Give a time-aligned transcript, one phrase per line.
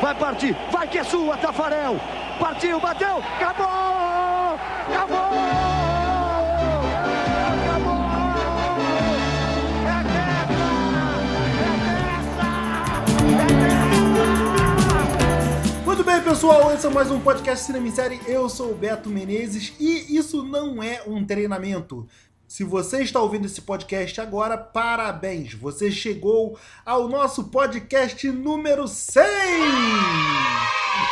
[0.00, 1.96] vai partir, vai que é sua, Tafarel.
[2.38, 3.66] Partiu, bateu, acabou!
[4.88, 5.38] Acabou!
[7.68, 7.96] Acabou!
[15.82, 18.20] É Muito bem, pessoal, esse é mais um podcast Cinema em Série.
[18.26, 22.06] Eu sou o Beto Menezes e isso não é um treinamento.
[22.48, 25.52] Se você está ouvindo esse podcast agora, parabéns!
[25.54, 29.24] Você chegou ao nosso podcast número 100!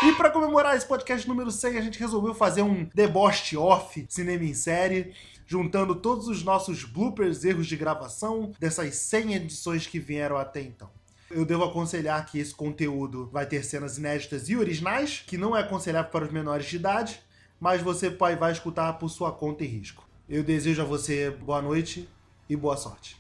[0.07, 4.45] E para comemorar esse podcast número 100, a gente resolveu fazer um deboche off Cinema
[4.45, 5.13] em Série,
[5.45, 10.89] juntando todos os nossos bloopers, erros de gravação dessas 100 edições que vieram até então.
[11.29, 15.63] Eu devo aconselhar que esse conteúdo vai ter cenas inéditas e originais, que não é
[15.63, 17.21] aconselhável para os menores de idade,
[17.59, 20.04] mas você vai escutar por sua conta e risco.
[20.27, 22.09] Eu desejo a você boa noite
[22.49, 23.15] e boa sorte.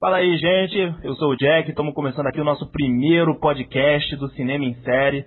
[0.00, 1.04] Fala aí, gente.
[1.04, 1.70] Eu sou o Jack.
[1.70, 5.24] Estamos começando aqui o nosso primeiro podcast do Cinema em Série.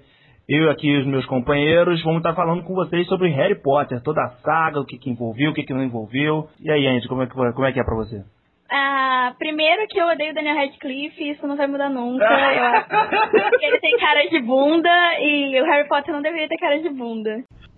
[0.50, 4.22] Eu aqui e os meus companheiros vamos estar falando com vocês sobre Harry Potter, toda
[4.22, 6.50] a saga, o que, que envolveu, o que, que não envolveu.
[6.60, 8.26] E aí, Andy, como é que, como é, que é pra você?
[8.70, 12.26] Ah, primeiro que eu odeio Daniel Radcliffe, isso não vai mudar nunca.
[12.26, 16.58] Eu acho que ele tem cara de bunda e o Harry Potter não deveria ter
[16.58, 17.44] cara de bunda.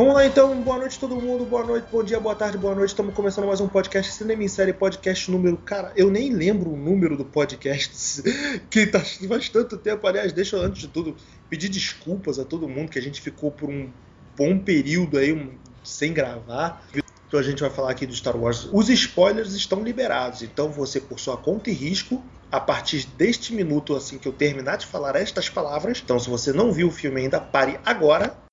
[0.00, 2.88] Vamos lá então, boa noite todo mundo, boa noite, bom dia, boa tarde, boa noite.
[2.88, 5.58] Estamos começando mais um podcast Cinema em Série, podcast número.
[5.58, 8.22] Cara, eu nem lembro o número do podcast,
[8.70, 10.06] que tá faz tanto tempo.
[10.06, 11.14] Aliás, deixa eu, antes de tudo
[11.50, 13.90] pedir desculpas a todo mundo que a gente ficou por um
[14.34, 15.50] bom período aí um,
[15.84, 16.82] sem gravar.
[17.28, 18.70] Então a gente vai falar aqui do Star Wars.
[18.72, 23.94] Os spoilers estão liberados, então você, por sua conta e risco, a partir deste minuto,
[23.94, 27.20] assim que eu terminar de falar estas palavras, então se você não viu o filme
[27.20, 28.48] ainda, pare agora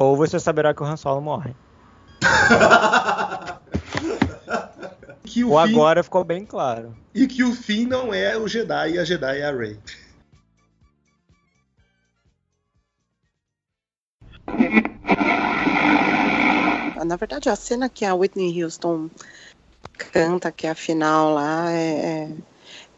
[0.00, 1.54] ou você saberá que o Han Solo morre.
[5.24, 5.74] que o Ou fim...
[5.74, 6.96] agora ficou bem claro.
[7.14, 9.78] E que o fim não é o Jedi e a Jedi é a Rey.
[17.04, 19.10] Na verdade, a cena que a Whitney Houston
[19.98, 22.30] canta, que é a final lá, é,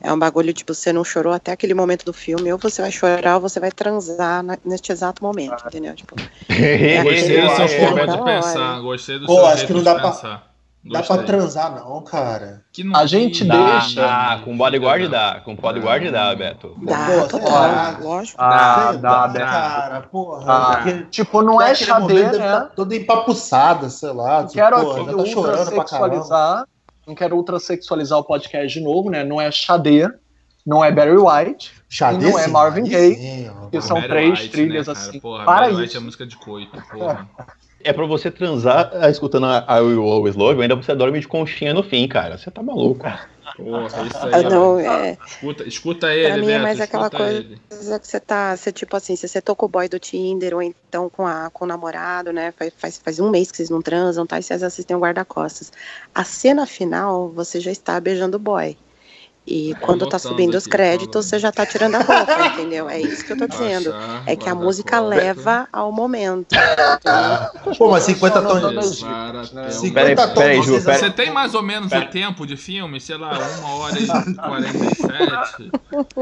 [0.03, 2.91] é, um bagulho tipo, você não chorou até aquele momento do filme, ou você vai
[2.91, 5.95] chorar ou você vai transar na, neste exato momento, entendeu?
[5.95, 6.17] Tipo,
[6.51, 9.95] é gostei do seu forma de pensar, gostei do Pô, seu acho que não dá
[9.95, 10.53] pra- pensar.
[10.85, 11.17] Dá Gostei.
[11.19, 12.65] pra transar, não, cara.
[12.73, 15.41] Que não A gente dá, deixa- dá, Ah, com bodyguard dá.
[15.45, 16.75] Com bodyguard dá, Beto.
[16.83, 18.37] dá, Pô, total, lógico.
[18.43, 19.39] Ah, dá, dá.
[19.47, 20.45] cara, porra.
[20.45, 22.51] Ah, Porque tipo, não é xadê, deve né?
[22.51, 24.41] tá toda empapuçada, sei lá.
[24.43, 26.67] Não quero aqui já tá chorando pra caramba.
[27.07, 29.25] Não quero ultrassexualizar o podcast de novo, né?
[29.25, 30.09] Não é xadê,
[30.65, 34.87] não é Barry White, Xadê, não é Marvin Gaye, que são Barry três White, trilhas
[34.87, 35.21] né, assim.
[35.21, 35.97] Porra, Para Barry White isso.
[35.97, 37.29] é música de coito, porra.
[37.85, 41.19] É pra você transar ah, escutando a I Will Always Love You, ainda você dorme
[41.19, 42.39] de conchinha no fim, cara.
[42.39, 43.05] Você tá maluco.
[43.57, 44.45] Porra, isso Ah, aí.
[44.45, 47.61] não, é, Escuta, escuta ele, pra mim é Beto, mais aquela coisa ele.
[47.69, 50.63] que você tá, você, tipo assim, se você tô com o boy do Tinder, ou
[50.63, 53.83] então com, a, com o namorado, né, faz, faz, faz um mês que vocês não
[53.83, 55.73] transam, tá, e vocês assistem o guarda-costas.
[56.15, 58.77] A cena final, você já está beijando o boy.
[59.45, 61.31] E quando tá subindo os créditos, falando.
[61.31, 62.89] você já tá tirando a roupa, entendeu?
[62.89, 63.93] É isso que eu tô dizendo.
[64.25, 66.55] É que a música leva ao momento.
[67.77, 69.03] Pô, mas 50 Não, não, tons.
[69.03, 70.85] não, Levar até o- 50 Peraí, tons.
[70.85, 73.01] Você tem mais ou menos Pera- o tempo de filme?
[73.01, 75.71] Sei lá, uma hora e 47?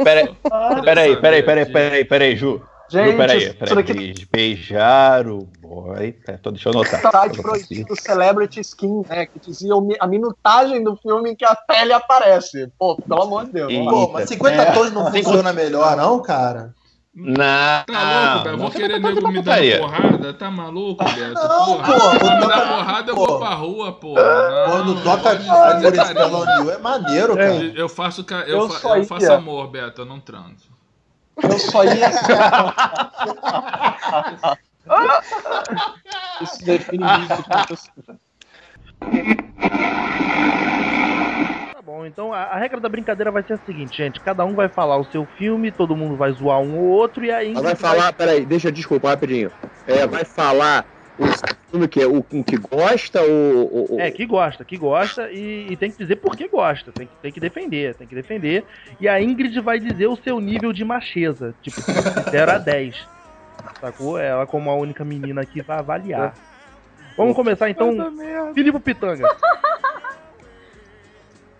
[0.02, 0.34] Peraí,
[0.82, 2.62] peraí, peraí, peraí, peraí, Ju.
[2.90, 3.74] Gente, peraí, isso peraí.
[3.76, 6.16] daqui Beijar, o boy.
[6.26, 7.00] É, tô, deixa eu anotar.
[7.00, 9.26] site proibido Celebrity Skin, né?
[9.26, 12.70] Que dizia a minutagem do filme em que a pele aparece.
[12.78, 13.72] Pô, pelo amor de Deus.
[13.72, 14.72] Pô, mas 50 É.
[14.72, 16.74] tons não funciona melhor, não, cara?
[17.12, 17.34] Não,
[17.86, 20.32] Tá louco, Vou querer tá nego me dar porrada?
[20.32, 21.34] Tá maluco, Beto?
[21.34, 23.26] Não, Porra, pô, se me dá dar porrada, eu pô.
[23.26, 24.22] vou pra rua, porra.
[24.22, 25.36] Não, Quando toca
[26.14, 27.54] pelo New é maneiro, cara.
[27.74, 30.79] Eu faço, eu, Eu faço amor, Beto, eu não transo.
[31.42, 32.10] Eu só ia.
[36.40, 37.04] Isso define
[37.70, 37.90] isso.
[41.72, 44.20] Tá bom, então a, a regra da brincadeira vai ser a seguinte, gente.
[44.20, 47.30] Cada um vai falar o seu filme, todo mundo vai zoar um ou outro, e
[47.30, 47.52] aí.
[47.52, 49.50] Ela vai falar, peraí, deixa, desculpa, rapidinho.
[49.86, 50.84] É, vai falar
[51.22, 53.90] o filme que é o que gosta ou.
[53.92, 57.06] ou- É, que gosta, que gosta e, e tem que dizer por que gosta, tem
[57.06, 58.64] que, tem que defender, tem que defender.
[59.00, 63.08] E a Ingrid vai dizer o seu nível de macheza, tipo, de 0 a 10.
[63.80, 64.18] Sacou?
[64.18, 66.34] Ela, como a única menina aqui, vai avaliar.
[67.16, 67.94] Vamos começar então.
[68.54, 69.28] Filipe Pitanga.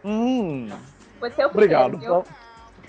[0.05, 0.69] Hum,
[1.21, 1.91] Você é o obrigado.
[1.91, 2.21] primeiro?
[2.21, 2.25] Então,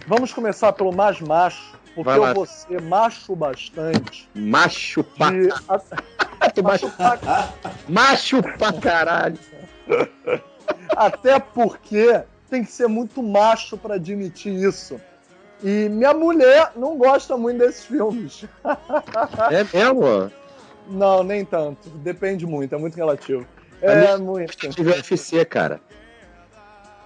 [0.08, 4.30] vamos começar pelo mais macho, porque eu vou ser macho bastante.
[4.34, 5.50] Macho pra, De...
[6.64, 6.92] macho,
[7.88, 9.38] macho pra caralho.
[10.96, 15.00] Até porque tem que ser muito macho pra admitir isso.
[15.64, 18.46] E minha mulher não gosta muito desses filmes.
[19.52, 20.32] É mesmo?
[20.88, 21.90] Não, nem tanto.
[21.90, 23.46] Depende muito, é muito relativo.
[23.82, 24.70] É muito.
[24.70, 25.80] De UFC, cara.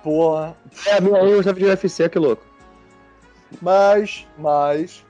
[0.04, 0.56] Porra.
[0.86, 2.55] É, a eu gostava de UFC, que louco.
[3.62, 5.04] Mas, mas,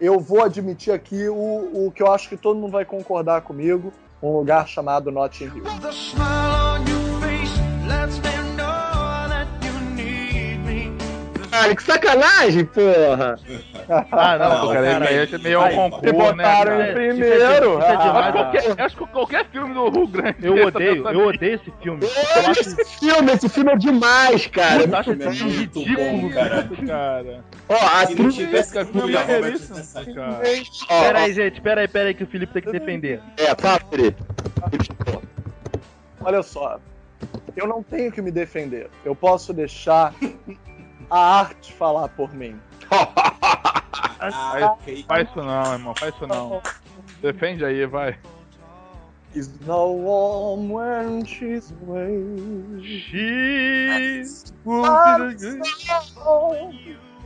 [0.00, 3.92] eu vou admitir aqui o, o que eu acho que todo mundo vai concordar comigo:
[4.22, 6.51] um lugar chamado Notting Hill.
[11.62, 13.38] Cara, que sacanagem, porra!
[14.10, 15.14] Ah, não, Não, cara, cara.
[15.14, 17.78] é meio ao concurso, né, botaram em primeiro.
[17.78, 20.36] Isso é Ah, demais, Acho, qualquer, acho que qualquer filme do Rio Grande.
[20.46, 22.00] Eu odeio, eu odeio esse filme.
[22.04, 24.82] Eu acho, esse filme, esse filme é demais, cara.
[24.84, 26.20] eu acho esse É filme muito ridículo.
[26.22, 26.68] bom, cara.
[26.86, 27.44] cara.
[27.68, 30.40] Ó, a Se não tivesse é Roberts isso, nessa cara.
[30.90, 33.20] Ó, Pera aí, gente, pera aí, pera aí, que o Felipe tem que defender.
[33.36, 34.22] É, fala, Felipe.
[36.24, 36.78] Olha só,
[37.56, 38.88] eu não tenho que me defender.
[39.04, 40.14] Eu posso deixar
[41.12, 42.58] a arte falar por mim.
[44.24, 45.04] Ah, ok.
[45.08, 45.94] Faz isso não, irmão.
[45.96, 46.62] Faz isso não.
[47.20, 48.16] Defende aí, vai.
[49.34, 52.80] Is no warm when she's away.
[52.80, 54.22] She...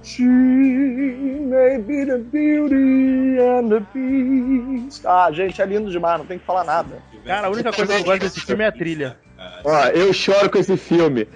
[0.02, 5.04] She may be the beauty and the beast.
[5.04, 7.02] Ah, gente, é lindo demais, não tem que falar nada.
[7.26, 9.18] Cara, a única coisa que eu gosto desse filme é a trilha.
[9.64, 11.28] Ó, eu choro com esse filme.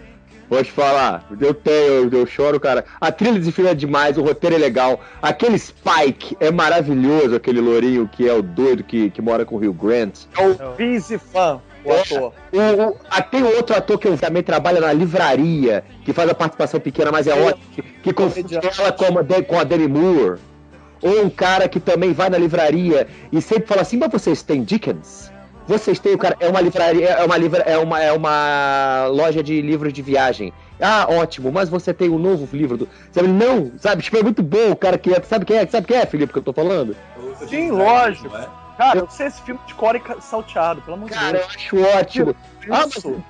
[0.51, 2.85] Vou te falar, eu tenho, eu, eu choro, cara.
[3.01, 5.01] A trilha desse filme é demais, o roteiro é legal.
[5.23, 9.59] Aquele Spike é maravilhoso, aquele lourinho que é o doido que, que mora com o
[9.61, 10.25] Rio Grant.
[10.37, 12.01] É o Busy Fan, o É.
[12.01, 12.33] ator.
[12.53, 16.35] O, o, ah, tem outro ator que eu também trabalha na livraria, que faz a
[16.35, 17.43] participação pequena, mas é Sim.
[17.43, 20.41] ótimo, que, que confunde ela com a, com a Demi Moore.
[21.01, 24.65] Ou um cara que também vai na livraria e sempre fala assim, mas vocês têm
[24.65, 25.30] Dickens?
[25.71, 29.41] Vocês têm o cara, é uma livraria, é uma livra, é uma, é uma loja
[29.41, 30.53] de livros de viagem.
[30.81, 32.89] Ah, ótimo, mas você tem um novo livro do.
[33.13, 35.23] Sabe, não, sabe, tipo, é muito bom o cara que é.
[35.23, 35.67] Sabe quem é?
[35.69, 36.97] Sabe quem é, Felipe, que eu tô falando?
[37.49, 38.37] Sim, lógico.
[38.37, 38.49] É?
[38.77, 41.55] Cara, eu sei esse filme de core salteado, pelo amor de Cara, eu Deus.
[41.55, 42.35] acho ótimo.
[42.65, 43.23] Ah, mas- Isso.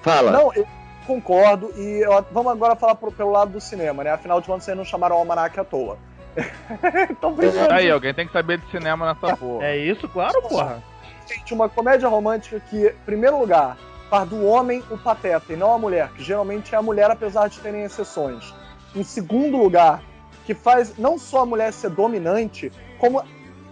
[0.00, 0.30] Fala.
[0.30, 0.66] Não, eu
[1.06, 1.70] concordo.
[1.76, 4.10] E eu- vamos agora falar pro- pelo lado do cinema, né?
[4.12, 5.98] Afinal de contas, vocês não chamaram o Almanac à toa.
[7.20, 9.66] primeiro, Aí, alguém tem que saber de cinema nessa porra.
[9.66, 10.82] É isso, claro, porra.
[11.26, 13.76] Gente, uma comédia romântica que, em primeiro lugar,
[14.10, 17.48] faz do homem o pateta e não a mulher, que geralmente é a mulher, apesar
[17.48, 18.54] de terem exceções.
[18.94, 20.02] Em segundo lugar,
[20.44, 23.22] que faz não só a mulher ser dominante, como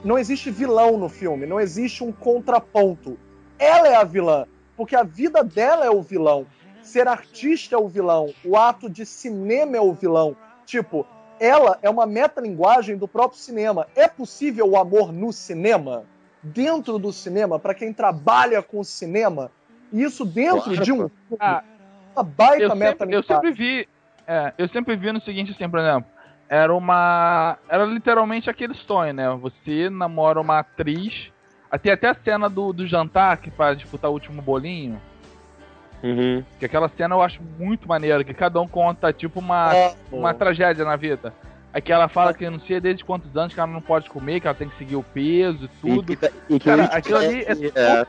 [0.03, 3.19] não existe vilão no filme, não existe um contraponto.
[3.59, 4.47] Ela é a vilã,
[4.77, 6.47] porque a vida dela é o vilão.
[6.83, 10.35] Ser artista é o vilão, o ato de cinema é o vilão.
[10.65, 11.07] Tipo,
[11.39, 13.87] ela é uma metalinguagem do próprio cinema.
[13.95, 16.05] É possível o amor no cinema?
[16.43, 19.51] Dentro do cinema, para quem trabalha com cinema?
[19.93, 21.63] E isso dentro Claro, de um Ah,
[22.15, 23.89] uma baita eu sempre, eu sempre vi.
[24.27, 26.09] É, eu sempre vi no seguinte, assim, por exemplo.
[26.49, 27.59] Era uma.
[27.69, 29.29] Era literalmente aquele sonho, né?
[29.41, 31.31] Você namora uma atriz.
[31.83, 35.01] Tem até a cena do, do jantar que faz disputar o último bolinho.
[36.03, 36.43] Uhum.
[36.59, 40.35] Que aquela cena eu acho muito maneira, que cada um conta tipo uma, É, uma
[40.35, 41.33] tragédia na vida.
[41.73, 44.41] Aí que ela fala que não sei desde quantos anos que ela não pode comer,
[44.41, 46.13] que ela tem que seguir o peso e tudo.
[46.13, 48.07] E que, e que Cara, aquilo ali é é,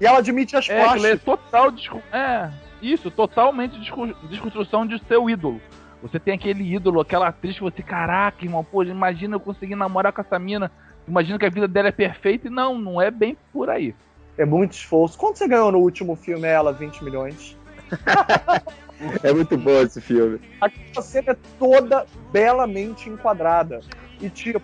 [0.00, 1.22] E ela admite as É, é plásticas.
[1.22, 5.60] total desco- É, isso, totalmente desco- desconstrução de seu ídolo.
[6.00, 10.12] Você tem aquele ídolo, aquela atriz que você, caraca, irmão, pô, imagina eu conseguir namorar
[10.12, 10.70] com essa mina.
[11.06, 13.94] Imagina que a vida dela é perfeita e não, não é bem por aí.
[14.38, 15.18] É muito esforço.
[15.18, 16.72] Quanto você ganhou no último filme, ela?
[16.72, 17.56] 20 milhões?
[19.22, 20.40] é muito bom esse filme.
[20.60, 23.80] Aquela cena é toda belamente enquadrada.
[24.20, 24.62] E, tipo,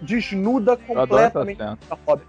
[0.00, 2.20] desnuda Eu adoro essa completamente a.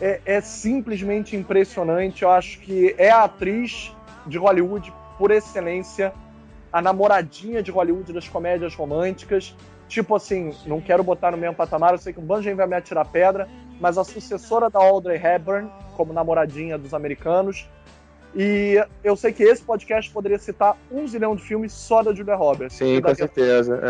[0.00, 2.22] É, é simplesmente impressionante.
[2.22, 3.92] Eu acho que é a atriz
[4.26, 6.12] de Hollywood, por excelência,
[6.72, 9.54] a namoradinha de Hollywood das comédias românticas.
[9.88, 12.56] Tipo assim, não quero botar no mesmo patamar, eu sei que um bando de gente
[12.56, 13.48] vai me atirar pedra,
[13.80, 17.66] mas a sucessora da Audrey Hepburn, como namoradinha dos americanos.
[18.34, 22.36] E eu sei que esse podcast poderia citar um zilhão de filmes só da Julia
[22.36, 22.76] Roberts.
[22.76, 23.80] Sim, com certeza.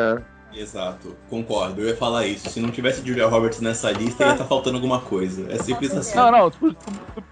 [0.55, 0.59] É.
[0.61, 1.83] Exato, concordo.
[1.83, 2.49] Eu ia falar isso.
[2.49, 5.47] Se não tivesse Julia Roberts nessa lista, ia estar faltando alguma coisa.
[5.53, 6.17] É simples assim.
[6.17, 7.25] Não, não, tu, tu- tu-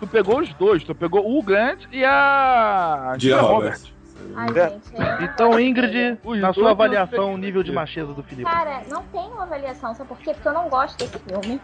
[0.00, 3.94] tu pegou os dois, tu pegou o Grant e a Julia Julia Roberts.
[4.34, 4.70] Ai, É.
[4.70, 4.96] gente.
[4.96, 8.50] é- Então, Ingrid, na sua avaliação, o nível de macheza do Felipe.
[8.50, 10.32] Cara, não tem uma avaliação, sabe por quê?
[10.34, 11.60] Porque eu não gosto desse filme.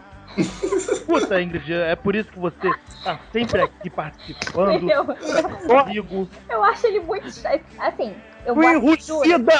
[1.05, 2.69] Puta, Ingrid, é por isso que você
[3.03, 4.89] tá sempre aqui participando.
[4.89, 6.27] Eu, Comigo.
[6.49, 7.27] eu acho ele muito.
[7.79, 8.69] Assim, eu juro.
[8.69, 9.53] enrucida!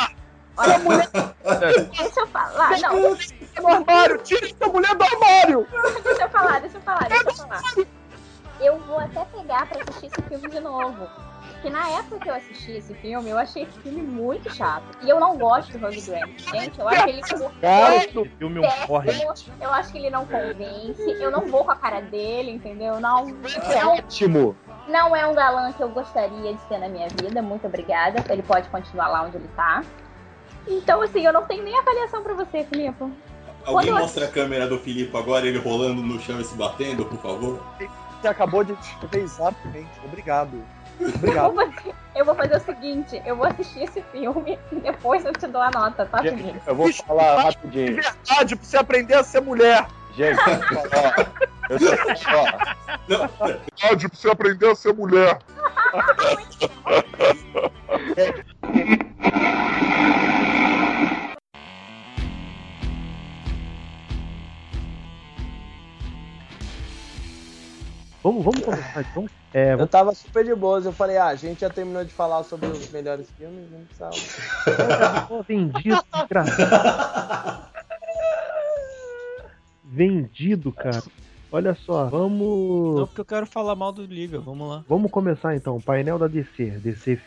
[0.57, 0.79] Olha,
[1.97, 2.79] deixa eu falar.
[2.79, 4.17] Não, Do armário!
[4.19, 5.67] Tira essa mulher do armário!
[6.03, 7.61] deixa eu falar, deixa eu falar, deixa eu falar.
[8.59, 11.07] Eu vou até pegar pra assistir esse filme de novo.
[11.61, 14.97] Porque na época que eu assisti esse filme, eu achei esse filme muito chato.
[15.03, 16.39] E eu não gosto do Hugh Grant.
[16.39, 17.35] Gente, eu acho ele esse
[18.39, 19.35] filme é péssimo.
[19.61, 21.03] Eu acho que ele não convence.
[21.19, 22.99] Eu não vou com a cara dele, entendeu?
[22.99, 23.27] Não,
[23.71, 24.55] É ótimo.
[24.87, 27.43] não é um galã que eu gostaria de ter na minha vida.
[27.43, 28.23] Muito obrigada.
[28.33, 29.83] Ele pode continuar lá onde ele tá.
[30.67, 33.05] Então, assim, eu não tenho nem avaliação pra você, Filipe.
[33.63, 37.19] Alguém mostra a câmera do Filipe agora, ele rolando no chão e se batendo, por
[37.21, 37.63] favor?
[38.19, 39.89] Você acabou de descrever exatamente.
[40.03, 40.63] Obrigado.
[41.01, 41.53] Eu Obrigado.
[41.53, 45.33] vou, fazer, eu vou fazer o seguinte, eu vou assistir esse filme e depois eu
[45.33, 46.61] te dou a nota, tá, Felipe?
[46.65, 47.95] Eu vou falar De rapidinho.
[47.95, 49.87] verdade, pra você aprender a ser mulher.
[50.15, 50.39] Gente,
[50.93, 51.21] ó,
[51.69, 51.77] eu
[52.37, 55.39] ó, Verdade pra você aprender a ser mulher.
[68.23, 69.25] Vamos, vamos começar então.
[69.53, 72.43] É, Eu tava super de boas, eu falei, ah, a gente já terminou de falar
[72.43, 75.43] sobre os melhores filmes, não precisava.
[75.47, 77.71] vendido, desgraçado.
[79.83, 81.01] Vendido, cara.
[81.51, 82.95] Olha só, vamos.
[82.99, 84.85] Não, porque eu quero falar mal do Liga, vamos lá.
[84.87, 85.81] Vamos começar então.
[85.81, 86.65] Painel da DC.
[86.79, 87.19] DC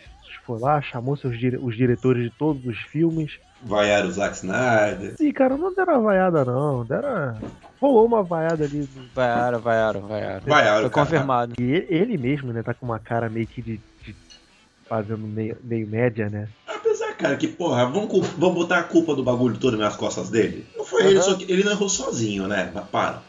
[0.46, 3.38] foi lá, chamou seus dire- os diretores de todos os filmes.
[3.64, 5.14] Vaiar o Zack Snyder.
[5.16, 6.84] Sim, cara, não deram vaiada não.
[6.84, 7.38] Deram.
[7.80, 8.80] Rolou uma vaiada ali.
[8.80, 10.42] do- Vaiaram, vaiaram, vaiaram.
[10.46, 11.06] Vaiaram, Foi cara.
[11.06, 11.54] confirmado.
[11.58, 13.80] E ele, ele mesmo, né, tá com uma cara meio que de.
[14.04, 14.16] de-
[14.86, 16.46] fazendo meio, meio média, né?
[16.66, 20.66] Apesar, cara, que, porra, vamos, vamos botar a culpa do bagulho todo nas costas dele?
[20.76, 21.22] Não foi ele, Aham.
[21.22, 22.70] só que ele não errou sozinho, né?
[22.74, 23.22] Mas Para.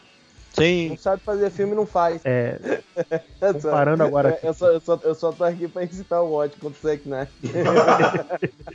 [0.52, 0.88] Sim.
[0.90, 2.22] Não sabe fazer filme, não faz.
[2.24, 2.58] É.
[3.62, 6.58] Comparando agora Eu, eu só, eu, só, eu só tô aqui pra incitar o ódio
[6.58, 7.28] contra o Zack Snyder.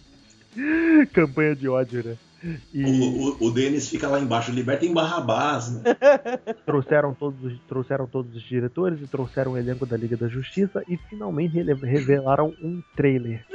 [1.14, 2.18] Campanha de ódio, né?
[2.74, 5.84] E O, o, o Denis fica lá embaixo, libertem Barrabás, né?
[6.66, 10.84] trouxeram todos, os, trouxeram todos os diretores e trouxeram o elenco da Liga da Justiça
[10.88, 13.46] e finalmente revelaram um trailer.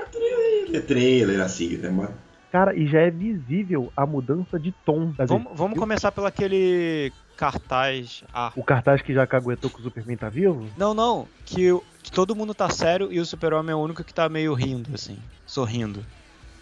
[0.72, 2.14] É trailer assim, né, mano?
[2.52, 7.12] Cara, e já é visível a mudança de tom da Vamos, vamos começar pelo aquele
[7.36, 8.22] cartaz.
[8.32, 10.64] Ah, O cartaz que já caguetou que o Superman tá vivo?
[10.76, 11.26] não, não.
[11.44, 11.68] Que,
[12.02, 14.90] que todo mundo tá sério e o Super-Homem é o único que tá meio rindo,
[14.94, 15.18] assim.
[15.44, 16.04] Sorrindo.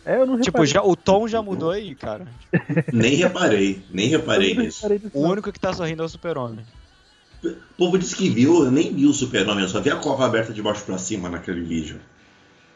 [0.05, 0.67] É, eu não Tipo, reparei.
[0.67, 2.27] já, o tom já mudou aí, cara.
[2.93, 4.87] Nem reparei, nem reparei nisso.
[5.13, 6.65] O único que tá sorrindo é o Super-Homem.
[7.43, 10.25] O povo disse que viu, eu nem vi o super-homem, eu só vi a cova
[10.25, 12.01] aberta de baixo pra cima naquele vídeo.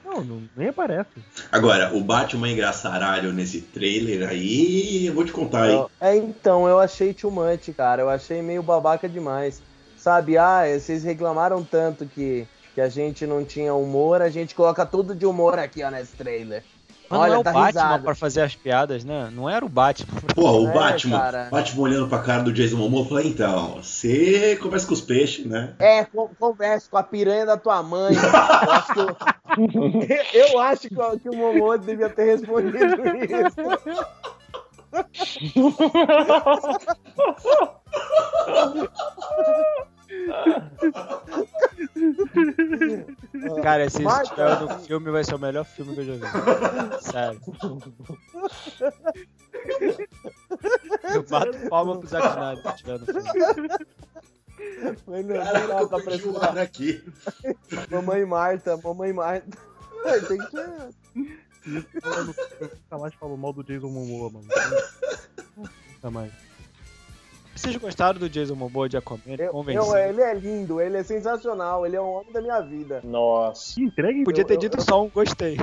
[0.04, 1.08] Não, não, nem aparece.
[1.50, 5.86] Agora, o Batman engraçaralho nesse trailer aí, eu vou te contar, hein?
[6.00, 8.02] É, então, eu achei too much, cara.
[8.02, 9.62] Eu achei meio babaca demais.
[9.96, 14.84] Sabe, ah, vocês reclamaram tanto que, que a gente não tinha humor, a gente coloca
[14.84, 16.62] tudo de humor aqui, ó, nesse trailer.
[17.10, 19.30] Mas Olha, não é o tá Batman pra fazer as piadas, né?
[19.32, 20.20] Não era o Batman.
[20.34, 21.48] Porra, o É, Batman, cara.
[21.50, 25.72] Batman olhando pra cara do Jason Momoa, falou, então, você conversa com os peixes, né?
[25.78, 28.14] É, con- converse com a piranha da tua mãe.
[28.14, 29.16] Eu acho que, o-
[30.52, 30.88] eu acho
[31.22, 33.56] que o Momoa devia ter respondido isso.
[43.68, 47.02] Cara, esse spell do filme vai ser o melhor filme que eu já vi.
[47.04, 47.40] Sério.
[51.14, 53.68] Eu bato palma pro Zack Snyder se tiver no filme.
[55.06, 56.48] Mas não, Caraca, não dá eu pra perdi o precisar.
[56.50, 57.04] ar aqui.
[57.90, 59.58] Mamãe Marta, mamãe Marta.
[60.06, 60.94] Ai, Tem que ser.
[61.66, 64.46] Nunca mais falou mal do Jason Momoa, mano.
[65.56, 66.32] Nunca mais.
[67.58, 69.20] Vocês gostaram do Jason Momoa de Aquaman?
[69.26, 72.60] Ele Eu, eu- ele é lindo, ele é sensacional, ele é o homem da minha
[72.60, 73.00] vida.
[73.02, 73.80] Nossa.
[73.80, 74.22] Entregue.
[74.22, 75.56] Podia ter eu- dito só um gostei.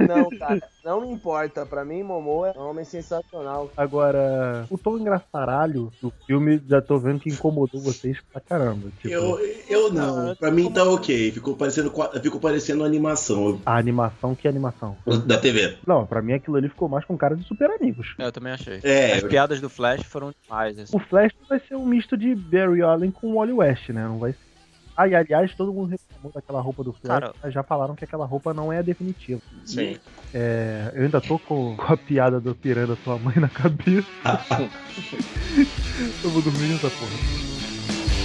[0.00, 1.64] Não, cara, não me importa.
[1.66, 3.70] Pra mim, Momoa é um homem sensacional.
[3.76, 8.88] Agora, o tom engraçaralho do filme, já tô vendo que incomodou vocês pra caramba.
[9.00, 9.38] Tipo, Eu,
[9.68, 14.96] eu não, pra mim tá ok, ficou parecendo, ficou parecendo animação a animação, que animação?
[15.26, 15.76] da TV.
[15.86, 18.14] Não, pra mim aquilo ali ficou mais com cara de super amigos.
[18.18, 18.80] É, eu também achei.
[18.82, 20.78] É, As piadas do Flash foram demais.
[20.78, 20.96] Assim.
[20.96, 24.04] O Flash vai ser um misto de Barry Allen com Wally West, né?
[24.04, 24.49] Não vai ser.
[25.00, 28.04] Ah, e aliás, todo mundo reclamou daquela roupa do Flash, Cara- mas já falaram que
[28.04, 29.40] aquela roupa não é a definitiva.
[29.64, 29.96] Sim.
[30.34, 34.06] É, eu ainda tô com, com a piada do pirando a tua mãe na cabeça.
[36.22, 38.20] eu vou dormir nessa porra.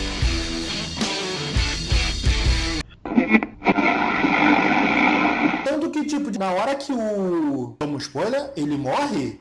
[5.63, 7.75] Tanto que tipo, de- na hora que o.
[7.79, 9.39] Toma spoiler, ele morre.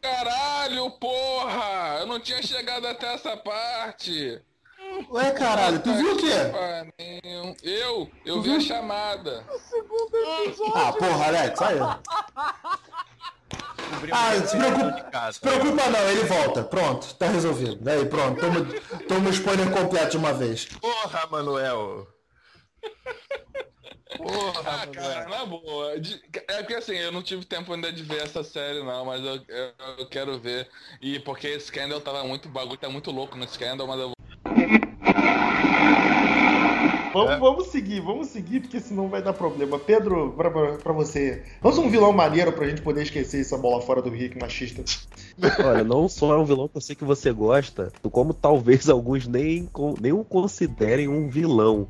[0.00, 1.98] Caralho, porra!
[2.00, 4.40] Eu não tinha chegado até essa parte.
[5.10, 6.32] Ué, caralho, tu viu o quê?
[7.62, 8.10] Eu?
[8.24, 9.44] Eu vi a chamada.
[10.74, 11.78] Ah, porra, Alex, aí.
[14.10, 16.64] Ah, se preocupa, se preocupa não, ele volta.
[16.64, 17.88] Pronto, tá resolvido.
[17.88, 18.66] Aí, pronto, toma,
[19.06, 20.64] toma o spoiler completo de uma vez.
[20.64, 22.08] Porra, Manuel.
[24.16, 25.94] Porra, ah, cara, na boa.
[26.48, 29.40] É porque assim, eu não tive tempo ainda de ver essa série, não, mas eu,
[29.48, 30.68] eu, eu quero ver.
[31.00, 32.46] E porque Scandal tava muito.
[32.48, 34.21] O bagulho tá muito louco no Scandal, mas eu vou.
[37.12, 39.78] Vamos, vamos seguir, vamos seguir, porque senão vai dar problema.
[39.78, 41.42] Pedro, pra, pra, pra você.
[41.60, 44.82] Vamos um vilão maneiro pra gente poder esquecer essa bola fora do Rick machista.
[45.64, 49.26] Olha, não só é um vilão que eu sei que você gosta, como talvez alguns
[49.26, 49.68] nem,
[50.00, 51.86] nem o considerem um vilão,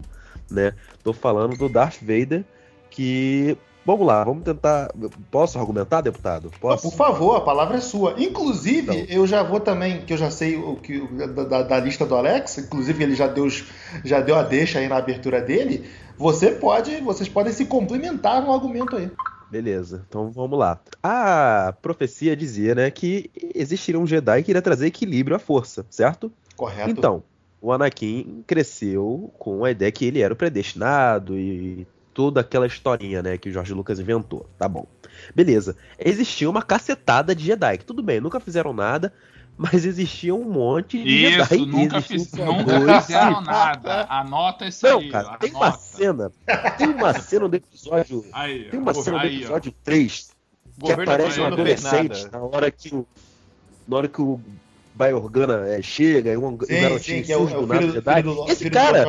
[0.51, 0.75] né?
[1.03, 2.45] Tô falando do Darth Vader,
[2.91, 3.57] que.
[3.85, 4.91] Vamos lá, vamos tentar.
[5.31, 6.51] Posso argumentar, deputado?
[6.61, 6.89] Posso?
[6.89, 8.15] Por favor, a palavra é sua.
[8.17, 11.01] Inclusive, eu já vou também, que eu já sei o que
[11.49, 13.49] da, da- lista do Alex, inclusive ele já deu,
[14.05, 15.85] já deu a deixa aí na abertura dele.
[16.17, 19.11] Você pode, vocês podem se complementar no argumento aí.
[19.51, 20.79] Beleza, então vamos lá.
[21.03, 26.33] A profecia dizia, né, que existiria um Jedi que iria trazer equilíbrio à força, certo?
[26.57, 26.89] Correto.
[26.91, 27.23] Então,
[27.61, 33.23] o Anakin cresceu com a ideia que ele era o predestinado e toda aquela historinha,
[33.23, 34.49] né, que o George Lucas inventou.
[34.59, 34.87] Tá bom.
[35.35, 35.77] Beleza.
[35.99, 39.13] Existia uma cacetada de Jedi, que tudo bem, nunca fizeram nada,
[39.57, 41.67] mas existia um monte de Isso, Jedi.
[41.67, 44.07] nunca, fiz, nunca fizeram nada.
[44.09, 45.11] Anota isso Não, aí.
[45.11, 45.67] cara, tem anota.
[45.67, 46.33] uma cena.
[46.79, 48.25] Tem uma cena do episódio.
[48.33, 49.39] Aí, tem uma ó, cena do aí, ó.
[49.39, 50.31] episódio 3
[50.85, 53.07] que aparece um adolescente na hora que o.
[53.87, 54.41] Na hora que o
[54.95, 58.23] Bai Organa é, chega, e um, Sim, garotinho sim, que é o, é filho, Jedi.
[58.23, 59.05] do, Esse cara,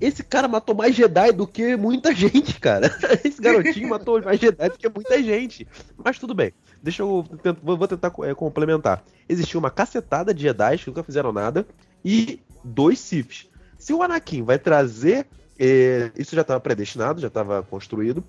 [0.00, 2.94] esse cara matou mais Jedi do que muita gente, cara.
[3.24, 5.66] Esse garotinho matou mais Jedi do que muita gente.
[5.96, 6.52] Mas tudo bem.
[6.82, 7.24] Deixa eu.
[7.62, 9.02] vou tentar é, complementar.
[9.26, 11.66] Existiu uma cacetada de Jedi que nunca fizeram nada.
[12.04, 13.48] E dois Siths.
[13.78, 15.26] Se o Anakin vai trazer.
[15.58, 18.22] é, isso já estava predestinado, já estava construído.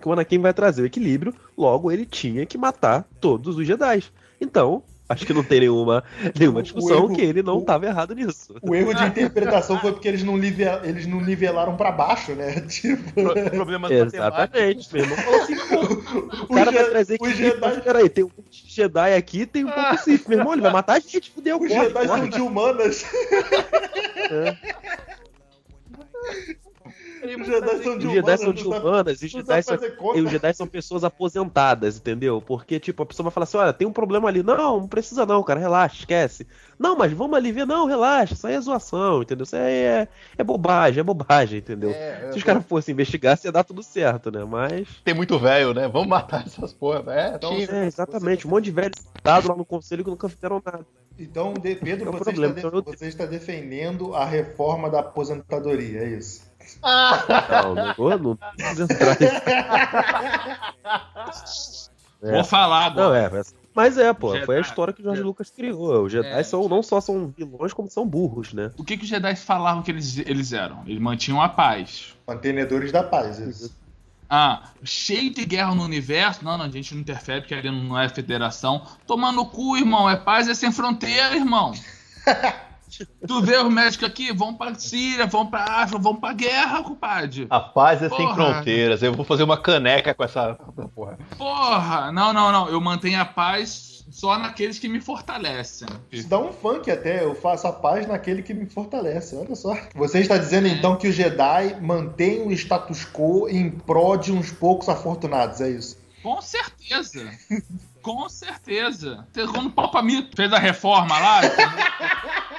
[0.00, 1.34] Que o Anakin vai trazer o equilíbrio.
[1.56, 4.02] Logo, ele tinha que matar todos os Jedi.
[4.40, 4.82] Então.
[5.12, 6.02] Acho que não tem nenhuma,
[6.38, 8.54] nenhuma discussão erro- que ele não estava errado nisso.
[8.62, 12.60] O erro de interpretação foi porque eles não, live- eles não nivelaram pra baixo, né?
[12.68, 13.02] Tipo.
[13.50, 18.24] Problemas Exatamente, meu irmão falou assim, pô, o cara vai trazer aqui, mas peraí, tem
[18.24, 21.00] um monte de Jedi aqui, tem um pouco Sith, meu irmão, ele vai matar a
[21.00, 22.20] gente, fudeu, Os corre, Jedi corre.
[22.20, 23.04] são de humanas.
[27.22, 28.40] Os Jedi são de Os Jedi humanas.
[28.40, 29.78] são de sabe- humanas, e os Jedi são,
[30.16, 32.42] e os Jedi são pessoas aposentadas, entendeu?
[32.42, 34.42] Porque, tipo, a pessoa vai falar assim, olha, tem um problema ali.
[34.42, 36.46] Não, não precisa não, cara, relaxa, esquece.
[36.78, 39.44] Não, mas vamos ali ver, não, relaxa, isso aí é zoação, entendeu?
[39.44, 41.90] Isso aí é, é bobagem, é bobagem, entendeu?
[41.90, 42.46] É, Se os é.
[42.46, 44.44] caras fossem investigar, ia dar tudo certo, né?
[44.44, 44.88] Mas...
[45.04, 45.86] Tem muito velho, né?
[45.88, 47.04] Vamos matar essas porra.
[47.12, 50.60] É, Então, é, exatamente, um monte de velho sentado lá no conselho que nunca fizeram
[50.64, 50.84] nada.
[51.18, 55.00] Então, Pedro, É o você, problema, está então eu- você está defendendo a reforma da
[55.00, 56.50] aposentadoria, é isso?
[56.82, 58.38] Não, não vou, não
[58.84, 59.16] entrar
[62.22, 62.32] É.
[62.32, 63.08] Vou falar agora.
[63.08, 64.46] Não, é, mas- mas é, pô, Jedi.
[64.46, 66.04] foi a história que o Jorge Lucas criou.
[66.04, 66.42] Os Jedi É.
[66.42, 68.70] são, não só são vilões, como são burros, né?
[68.78, 70.82] O que, que os Jedi falavam que eles, eles eram?
[70.86, 72.14] Eles mantinham a paz.
[72.26, 73.74] Mantenedores da paz, isso.
[74.30, 76.44] Ah, cheio de guerra no universo.
[76.44, 78.82] Não, não, a gente não interfere porque ali não é federação.
[79.06, 80.08] Tomando no cu, irmão.
[80.08, 81.72] É paz, é sem fronteira, irmão.
[83.26, 87.46] tu vê os médicos aqui, vão pra Síria, vão pra África, vão pra guerra, compadre.
[87.50, 88.34] A paz é sem Porra.
[88.34, 89.02] fronteiras.
[89.02, 90.54] Eu vou fazer uma caneca com essa
[90.94, 91.18] porra.
[91.38, 92.68] Porra, não, não, não.
[92.68, 95.88] Eu mantenho a paz só naqueles que me fortalecem.
[96.10, 99.74] Isso dá um funk até, eu faço a paz naquele que me fortalece, olha só.
[99.94, 104.50] Você está dizendo então que os Jedi mantêm o status quo em prol de uns
[104.50, 105.98] poucos afortunados, é isso?
[106.22, 107.30] Com certeza.
[108.02, 109.26] Com certeza.
[109.52, 111.40] Quando o Papa Mito fez a reforma lá,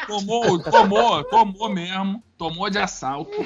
[0.07, 2.23] tomou, tomou, tomou mesmo.
[2.37, 3.45] Tomou de assalto.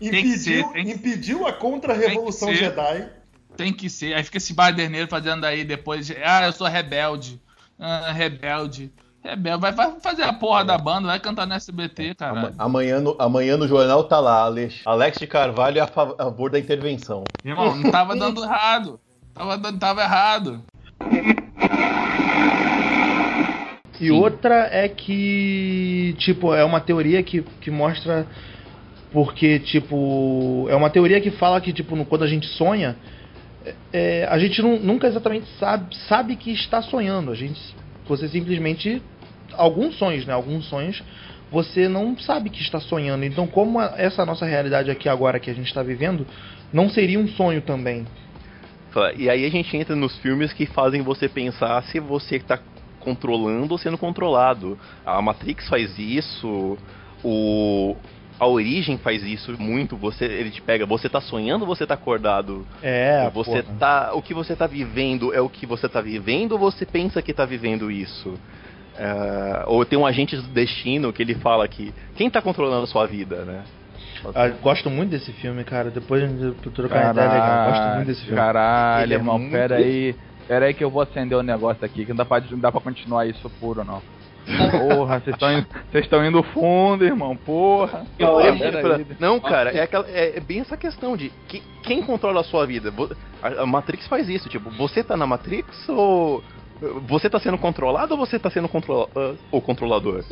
[0.00, 2.52] Impediu, ser, tem impediu a contra-revolução.
[2.54, 3.08] Jedi.
[3.56, 4.14] Tem que ser.
[4.14, 6.10] Aí fica esse baderneiro fazendo aí depois.
[6.24, 7.40] Ah, eu sou rebelde.
[7.78, 8.92] Ah, rebelde.
[9.22, 9.60] Rebelde.
[9.60, 12.54] Vai, vai fazer a porra da banda, vai cantar no SBT, caralho.
[12.58, 16.24] Amanhã no, amanhã no jornal tá lá, Alex, Alex de Carvalho é a fa- a
[16.24, 17.22] favor da intervenção.
[17.44, 18.98] Irmão, não tava dando errado.
[19.34, 20.62] Tava, tava errado.
[24.02, 28.26] E outra é que, tipo, é uma teoria que, que mostra.
[29.12, 32.96] Porque, tipo, é uma teoria que fala que, tipo, no- quando a gente sonha,
[33.92, 37.30] é, a gente nu- nunca exatamente sabe, sabe que está sonhando.
[37.30, 37.60] A gente,
[38.08, 39.02] você simplesmente.
[39.54, 40.32] Alguns sonhos, né?
[40.32, 41.02] Alguns sonhos
[41.50, 43.24] você não sabe que está sonhando.
[43.26, 46.26] Então, como essa nossa realidade aqui agora que a gente está vivendo
[46.72, 48.06] não seria um sonho também?
[49.18, 52.58] E aí a gente entra nos filmes que fazem você pensar se você tá
[53.02, 54.78] controlando ou sendo controlado.
[55.04, 56.78] A Matrix faz isso,
[57.24, 57.96] o
[58.40, 59.96] a Origem faz isso muito.
[59.96, 62.66] Você ele te pega, você tá sonhando, ou você tá acordado.
[62.82, 63.76] É, você porra.
[63.78, 67.22] tá, o que você tá vivendo é o que você tá vivendo ou você pensa
[67.22, 68.34] que tá vivendo isso?
[68.98, 72.86] É, ou tem um agente do destino que ele fala que quem tá controlando a
[72.86, 73.62] sua vida, né?
[74.34, 75.90] Ah, gosto muito desse filme, cara.
[75.90, 77.70] Depois de trocar uma ideia é legal.
[77.70, 78.36] Gosto muito desse filme.
[78.36, 80.14] Caralho, Ele é irmão, muito- pera aí.
[80.48, 82.70] Pera aí que eu vou acender o negócio aqui, que não dá pra, não dá
[82.72, 84.02] pra continuar isso puro, não.
[84.70, 88.04] Porra, vocês estão indo, vocês estão indo fundo, irmão, porra.
[88.18, 89.06] É, Pera aí.
[89.20, 92.66] não, cara, é, aquela- é- é bem essa questão de que- quem controla a sua
[92.66, 92.92] vida.
[93.40, 96.42] A, a Matrix faz isso, tipo, você tá na Matrix ou
[97.06, 100.24] você tá sendo controlado ou você tá sendo controla ah, o controlador?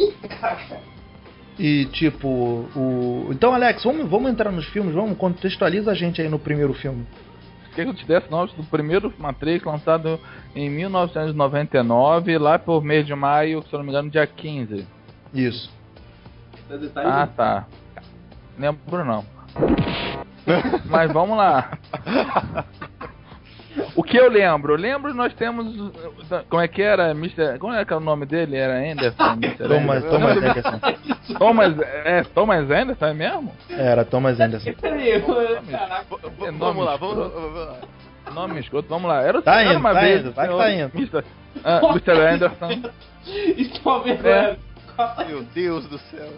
[1.58, 2.28] E tipo,
[2.74, 3.28] o.
[3.30, 7.06] Então, Alex, vamos, vamos entrar nos filmes, vamos contextualiza a gente aí no primeiro filme.
[7.80, 10.20] Quer que eu te desse nomes do primeiro Matrix lançado
[10.54, 14.86] em 1999, lá por mês de maio, se eu não me engano, dia 15.
[15.32, 15.72] Isso.
[16.96, 17.66] Ah, tá.
[18.58, 19.24] Lembro não.
[20.90, 21.78] Mas vamos lá.
[23.96, 24.74] O que eu lembro?
[24.74, 25.66] Eu lembro nós temos.
[25.76, 25.92] uh,
[26.48, 27.10] Como é que era?
[27.10, 27.58] Mr.
[27.58, 28.56] Como é que era o nome dele?
[28.56, 29.32] Era Anderson?
[29.34, 29.56] Mr.
[29.68, 30.18] Thomas- Anderson.
[30.18, 30.80] Thomas Anderson.
[31.38, 33.52] Thomas, é, Thomas Anderson, é mesmo?
[33.70, 34.70] Era Thomas Anderson.
[36.58, 37.32] Vamos lá, vamos-
[38.34, 39.22] Nome escuto, vamos lá.
[39.22, 40.96] Era, Tá era indo, uma tá vez, indo, vai que senhor tá indo.
[40.96, 41.24] Mr.
[41.64, 42.20] ah, Mr.
[42.20, 42.82] Anderson.
[43.26, 44.26] Estou vendo.
[44.28, 44.56] É.
[45.26, 46.28] Meu Deus do céu.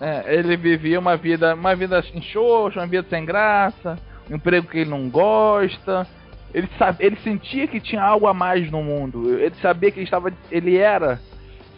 [0.00, 3.98] É, ele vivia uma vida, uma vida em xoxa, uma vida sem graça,
[4.30, 6.06] um emprego que ele não gosta.
[6.54, 9.38] Ele sabe, ele sentia que tinha algo a mais no mundo.
[9.38, 11.18] Ele sabia que ele estava, ele era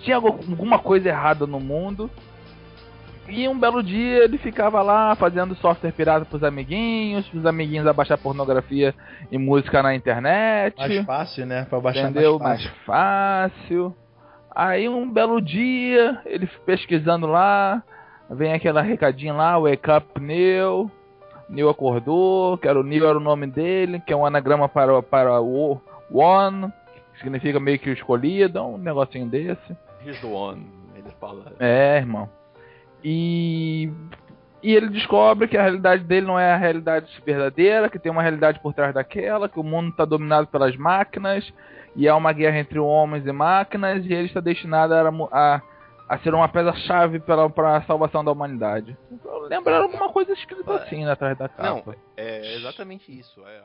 [0.05, 2.11] tinha alguma coisa errada no mundo.
[3.27, 8.19] E um belo dia ele ficava lá fazendo software pirata pros amiguinhos, pros amiguinhos abaixar
[8.19, 8.95] pornografia
[9.33, 10.77] e música na internet.
[10.77, 11.67] Mais fácil, né?
[11.71, 12.39] Pra baixar Entendeu?
[12.39, 12.85] mais Mais fácil.
[12.85, 13.97] fácil.
[14.55, 17.83] Aí um belo dia, ele pesquisando lá,
[18.31, 20.91] vem aquela recadinho lá, Wake Up Neil.
[21.55, 25.03] Neil acordou, que era o Neil era o nome dele, que é um anagrama para,
[25.03, 26.73] para o One,
[27.13, 29.77] que significa meio que o escolhido, um negocinho desse.
[30.05, 30.67] Here's the one.
[30.95, 31.53] Ele fala.
[31.59, 32.29] É, irmão.
[33.03, 33.91] E
[34.65, 38.23] e ele descobre que a realidade dele não é a realidade verdadeira, que tem uma
[38.23, 41.53] realidade por trás daquela, que o mundo está dominado pelas máquinas
[41.95, 45.63] e há uma guerra entre homens e máquinas e ele está destinado a, a,
[46.09, 48.97] a ser uma peça-chave para para a salvação da humanidade.
[49.49, 51.93] Lembraram alguma coisa escrita assim né, atrás da capa.
[51.93, 53.43] Não, é exatamente isso.
[53.47, 53.63] É.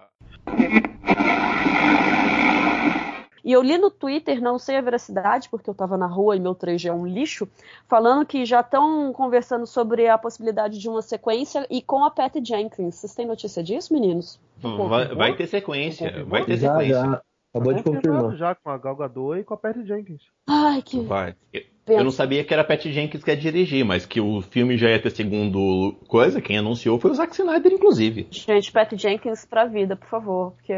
[3.44, 6.40] E eu li no Twitter, não sei a veracidade, porque eu tava na rua e
[6.40, 7.48] meu 3G é um lixo,
[7.88, 12.44] falando que já estão conversando sobre a possibilidade de uma sequência e com a Patty
[12.44, 12.96] Jenkins.
[12.96, 14.40] Vocês têm notícia disso, meninos?
[14.62, 16.26] Vai, vai ter sequência.
[16.26, 17.02] Vai ter Já, sequência.
[17.02, 17.22] já.
[17.52, 18.36] Acabou de confirmar.
[18.36, 20.22] já com a Gal Gadot e com a Patty Jenkins.
[20.48, 21.00] Ai, que.
[21.00, 21.36] Vai.
[21.52, 21.62] Eu,
[21.98, 24.90] eu não sabia que era Pat Jenkins que ia dirigir, mas que o filme já
[24.90, 28.28] ia ter segundo coisa, quem anunciou foi o Zack Snyder, inclusive.
[28.32, 30.74] Gente, Patty Jenkins pra vida, por favor, porque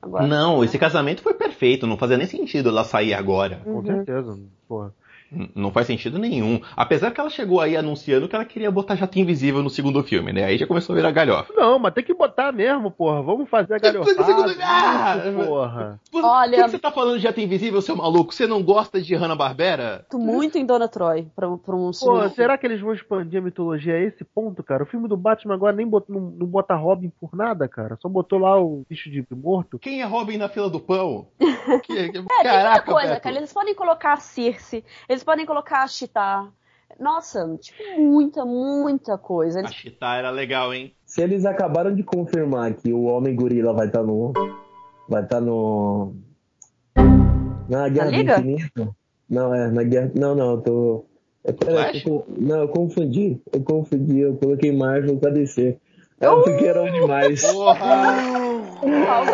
[0.00, 0.26] agora.
[0.26, 3.60] Não, esse casamento foi perfeito, não fazia nem sentido ela sair agora.
[3.64, 3.84] Com Uhum.
[3.84, 4.92] certeza, porra.
[5.54, 6.60] Não faz sentido nenhum.
[6.76, 10.32] Apesar que ela chegou aí anunciando que ela queria botar Jato Invisível no segundo filme,
[10.32, 10.44] né?
[10.44, 11.52] Aí já começou a virar galhofa.
[11.56, 13.22] Não, mas tem que botar mesmo, porra.
[13.22, 15.28] Vamos fazer a galhofada.
[15.30, 16.00] isso, porra.
[16.14, 18.32] Olha- Por que, que você tá falando de Jato Invisível, seu maluco?
[18.34, 20.06] Você não gosta de Hanna-Barbera?
[20.10, 22.28] Tô muito em Dona Troy pra, pra um Pô, segundo.
[22.30, 24.82] será que eles vão expandir a mitologia a esse ponto, cara?
[24.82, 27.96] O filme do Batman agora nem bot, não, não bota Robin por nada, cara.
[28.00, 29.78] Só botou lá o bicho de morto.
[29.78, 31.26] Quem é Robin na fila do pão?
[31.82, 33.22] Que- que- É, tem muita Caraca, coisa, Beto.
[33.22, 33.36] cara.
[33.36, 34.84] Eles podem colocar a Circe,
[35.16, 36.52] eles podem colocar a Chita.
[37.00, 39.58] Nossa, tipo, muita, muita coisa.
[39.58, 39.74] A Eles...
[39.74, 40.94] Chita era legal, hein?
[41.04, 44.32] Se eles acabaram de confirmar que o Homem Gorila vai estar no.
[45.08, 46.14] Vai estar no.
[47.68, 48.38] Na Guerra do Liga?
[48.38, 48.96] Infinito.
[49.28, 50.12] Não, é, na Guerra.
[50.14, 51.04] Não, não, eu tô.
[51.44, 53.40] Eu, peraí, eu não, eu confundi.
[53.52, 55.78] Eu confundi, eu coloquei Marvel com a DC.
[56.18, 57.42] É porque eram animais.
[57.42, 57.74] Pausa,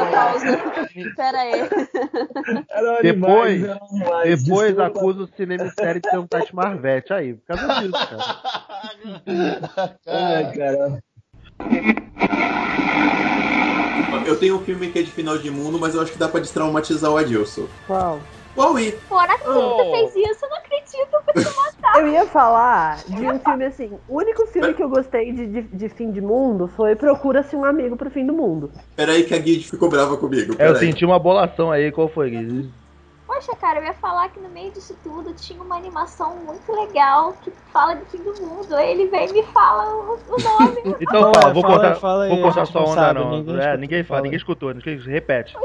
[0.07, 0.61] pausa.
[1.17, 1.53] Pera aí.
[2.71, 3.63] Eram Depois,
[4.25, 8.25] depois acusa o cinema série de ser um Tati Marvete aí, por causa disso, cara.
[10.07, 11.03] Ai, cara.
[14.27, 16.29] Eu tenho um filme que é de final de mundo, mas eu acho que dá
[16.29, 17.69] pra destraumatizar o Adilson.
[17.87, 18.21] Qual?
[18.57, 18.93] Huawei.
[19.09, 22.01] Fora assim, você fez isso, eu não acredito, eu vou te matar.
[22.01, 23.99] Eu ia falar de um filme assim.
[24.09, 27.65] O único filme que eu gostei de, de, de fim de mundo foi Procura-se um
[27.65, 28.71] Amigo pro Fim do Mundo.
[28.97, 30.55] Peraí que a Guide ficou brava comigo.
[30.59, 32.71] É, eu senti uma bolação aí, qual foi, Gui?
[33.27, 37.33] Poxa, cara, eu ia falar que no meio disso tudo tinha uma animação muito legal
[37.43, 38.75] que fala de fim do mundo.
[38.77, 40.97] Aí ele vem e me fala o, o nome.
[41.01, 43.31] Então Fala, vou cortar, fala aí, vou cortar sua não onda sabe, não.
[43.31, 45.57] ninguém é, escutou, ninguém fala, fala ninguém escutou, ninguém repete.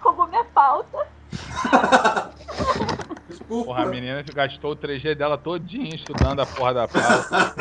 [0.00, 1.06] Roubou minha pauta.
[3.48, 7.54] Porra, a menina gastou o 3G dela todinho estudando a porra da pauta.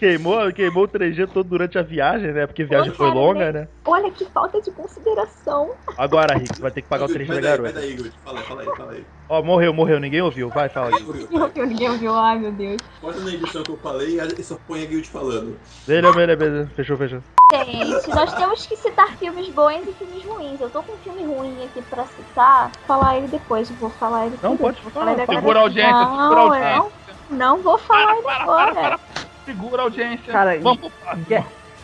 [0.01, 2.47] Queimou, queimou o 3G todo durante a viagem, né?
[2.47, 3.67] Porque a viagem foi longa, né?
[3.85, 5.75] Olha que falta de consideração.
[5.95, 7.73] Agora, Rick, você vai ter que pagar o 3G da garota.
[7.73, 8.13] daí, Good.
[8.23, 9.05] Fala aí, fala aí, fala aí.
[9.29, 10.49] Ó, morreu, morreu, ninguém ouviu.
[10.49, 11.03] Vai, fala aí.
[11.03, 12.15] Ninguém ouviu, ninguém ouviu.
[12.15, 12.77] Ai, meu Deus.
[12.99, 15.59] Corta na edição que eu falei e só põe a Guild falando.
[15.85, 16.71] Beleza, beleza, beleza.
[16.75, 17.21] Fechou, fechou.
[17.51, 20.61] Gente, nós temos que citar filmes bons e filmes ruins.
[20.61, 22.71] Eu tô com um filme ruim aqui pra citar.
[22.71, 25.11] Vou falar ele depois, eu vou falar ele Não, pode Vou falar.
[25.13, 25.39] ele agora.
[25.39, 26.91] Segura a audiência, não, segura a audiência.
[27.29, 28.99] Não, não vou falar ele agora.
[29.45, 30.31] Segura a audiência.
[30.31, 30.91] Cara, Vamos.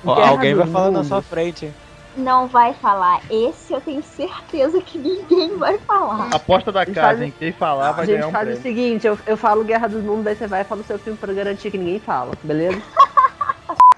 [0.05, 1.07] Ó, Guerra alguém vai falar na Mundo.
[1.07, 1.73] sua frente.
[2.15, 3.21] Não vai falar.
[3.29, 6.29] Esse eu tenho certeza que ninguém vai falar.
[6.33, 7.33] Aposta da gente casa, faz- hein?
[7.37, 8.59] Quem falar vai a gente ganhar um faz prêmio.
[8.59, 10.97] o seguinte, eu, eu falo Guerra dos Mundos, daí você vai e fala o seu
[10.97, 12.81] filme pra garantir que ninguém fala, beleza?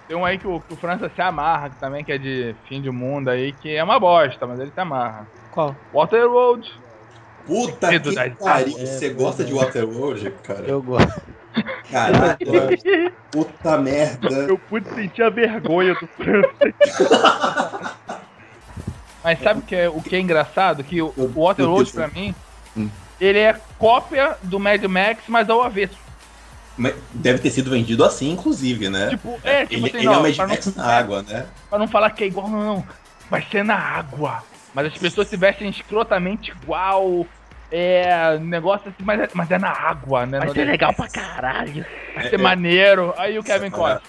[0.09, 2.55] Tem um aí que o, que o França se amarra, que também que é de
[2.67, 5.27] fim de mundo aí, que é uma bosta, mas ele se amarra.
[5.51, 5.75] Qual?
[5.93, 6.67] Waterworld.
[7.45, 8.35] Puta que das pariu.
[8.41, 8.89] águas.
[8.89, 10.61] Você gosta de Waterworld, cara?
[10.65, 11.21] Eu gosto.
[11.91, 12.37] Caralho.
[13.31, 14.29] Puta merda.
[14.47, 16.73] Eu pude sentir a vergonha do França.
[19.23, 20.83] Mas sabe o que é, o que é engraçado?
[20.83, 22.33] Que o, o Waterworld, pra mim,
[22.75, 22.89] Hum.
[23.21, 25.97] ele é cópia do Mad Max, mas ao avesso.
[27.13, 29.09] Deve ter sido vendido assim, inclusive, né?
[29.09, 31.45] Tipo, é, tipo ele, assim, ele não, é o Mad não- Max na água, né?
[31.69, 32.83] Pra não falar que é igual, não, não.
[33.29, 34.41] Vai ser na água.
[34.73, 37.25] Mas as pessoas se vestem escrotamente igual.
[37.71, 38.37] É.
[38.39, 40.39] Negócio assim, mas é, mas é na água, né?
[40.39, 41.85] Vai ser legal pra caralho.
[42.15, 43.13] Vai ser maneiro.
[43.17, 44.01] Aí o Kevin Costa.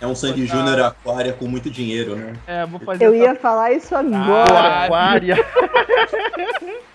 [0.00, 2.32] É um Sandy Júnior Aquária com muito dinheiro, né?
[2.46, 4.52] É, vou fazer Eu essa- ia falar isso agora.
[4.52, 5.36] Ah, Aquária.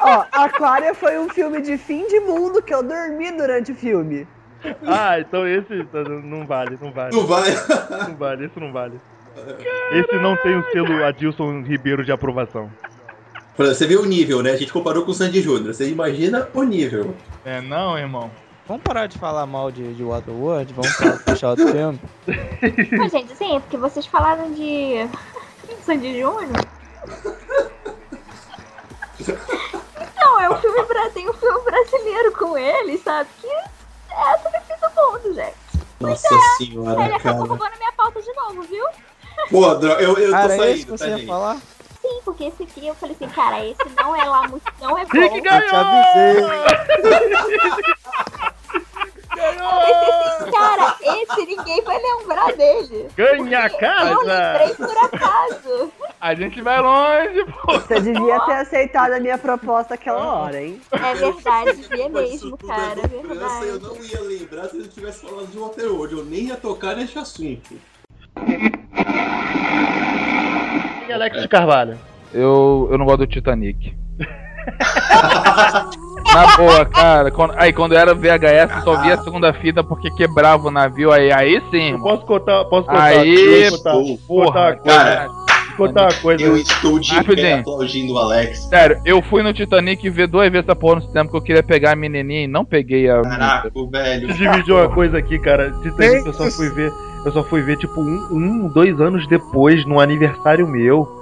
[0.00, 4.26] Ó, Aquária foi um filme de fim de mundo que eu dormi durante o filme.
[4.86, 5.86] Ah, então esse
[6.24, 7.14] não vale, não vale.
[7.14, 7.50] Não vale.
[8.08, 9.00] Não vale, esse não vale.
[9.92, 12.70] Esse não tem o selo Adilson Ribeiro de aprovação.
[13.56, 14.52] Você vê o nível, né?
[14.52, 15.74] A gente comparou com o Sandy Júnior.
[15.74, 17.14] Você imagina o nível.
[17.44, 18.30] É, não, irmão.
[18.66, 20.72] Vamos parar de falar mal de, de Waterworld?
[20.72, 22.00] Vamos falar, puxar outro filme?
[22.96, 25.06] Mas, gente, sim, porque vocês falaram de.
[25.82, 26.48] Sandy Júnior?
[30.72, 31.10] Filme bra...
[31.10, 33.28] tem um filme brasileiro com ele, sabe?
[33.40, 35.56] Que é sobre o fim do mundo, gente.
[36.00, 37.48] Nossa Ele senhora, acabou cara.
[37.48, 38.84] roubando minha pauta de novo, viu?
[39.50, 41.56] Pô, eu, eu Cara, tô é saindo, esse que você tá, ia falar?
[42.00, 44.64] Sim, porque esse aqui eu falei assim, cara, esse não é lá muito.
[44.80, 45.20] Não é bom.
[45.20, 46.42] Rick Eu te avisei.
[49.34, 49.68] Eu
[50.42, 53.08] assim, cara, esse ninguém vai lembrar dele.
[53.16, 54.52] Ganha a Eu casa!
[54.52, 55.92] lembrei por acaso.
[56.22, 57.72] A gente vai longe, pô.
[57.80, 60.80] Você devia ter aceitado a minha proposta aquela hora, hein?
[60.92, 63.98] É verdade, devia mesmo, tudo cara, é é França, eu verdade.
[63.98, 66.14] não ia lembrar se ele tivesse falado de Waterworld.
[66.14, 67.74] Eu nem ia tocar nesse assunto.
[71.08, 71.98] E Alex Carvalho?
[72.32, 73.92] Eu, eu não gosto do Titanic.
[76.32, 77.30] Na boa, cara.
[77.30, 81.12] Quando, aí quando era VHS, eu só via a segunda fita porque quebrava o navio.
[81.12, 84.98] Aí, aí sim, Eu posso contar, posso contar, Aí, posso contar, pô, contar porra, coisa,
[84.98, 85.28] Cara,
[85.76, 86.44] contar uma coisa.
[86.44, 87.46] eu estou de Rapidinho.
[87.46, 88.64] pé aplaudindo o Alex.
[88.64, 91.62] Sério, eu fui no Titanic ver duas vezes essa porra no cinema porque eu queria
[91.62, 93.20] pegar a menininha e não peguei a.
[93.22, 94.28] Caraca, velho.
[94.28, 95.72] Te dividir uma coisa aqui, cara.
[95.82, 96.92] Titanic eu só fui ver.
[97.24, 101.20] Eu só fui ver, tipo, um, um, dois anos depois, num aniversário meu.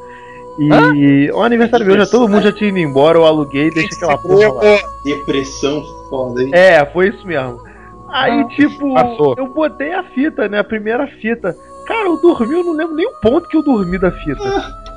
[0.58, 4.18] E um aniversário meu, já todo mundo já tinha ido embora, eu aluguei, deixa aquela
[4.18, 4.78] porra lá.
[5.04, 6.50] Depressão foda, hein?
[6.52, 7.60] É, foi isso mesmo.
[8.08, 9.34] Aí, tipo, passou.
[9.38, 10.58] eu botei a fita, né?
[10.58, 11.56] A primeira fita.
[11.90, 14.40] Cara, eu dormi, eu não lembro nem o ponto que eu dormi da fita.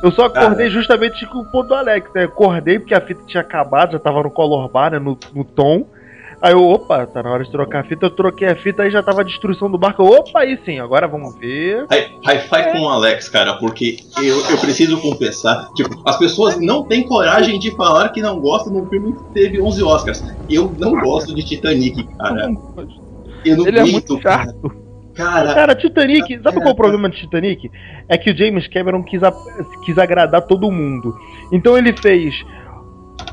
[0.03, 2.25] Eu só acordei justamente com o ponto do Alex, né?
[2.25, 4.99] Acordei porque a fita tinha acabado, já tava no color bar, né?
[4.99, 5.87] No, no tom.
[6.39, 8.05] Aí eu, opa, tá na hora de trocar a fita.
[8.05, 10.03] Eu troquei a fita, aí já tava a destruição do barco.
[10.03, 11.87] Opa, aí sim, agora vamos ver.
[11.89, 15.69] High five com o Alex, cara, porque eu, eu preciso confessar.
[15.73, 19.23] Tipo, as pessoas não têm coragem de falar que não gostam de um filme que
[19.33, 20.23] teve 11 Oscars.
[20.47, 22.51] Eu não gosto de Titanic, cara.
[23.43, 24.61] Eu não Ele é muito chato.
[24.61, 24.82] Cara,
[25.53, 27.69] Cara, Titanic, sabe qual é o problema de Titanic?
[28.09, 29.33] É que o James Cameron quis, a-
[29.85, 31.13] quis agradar todo mundo.
[31.51, 32.33] Então ele fez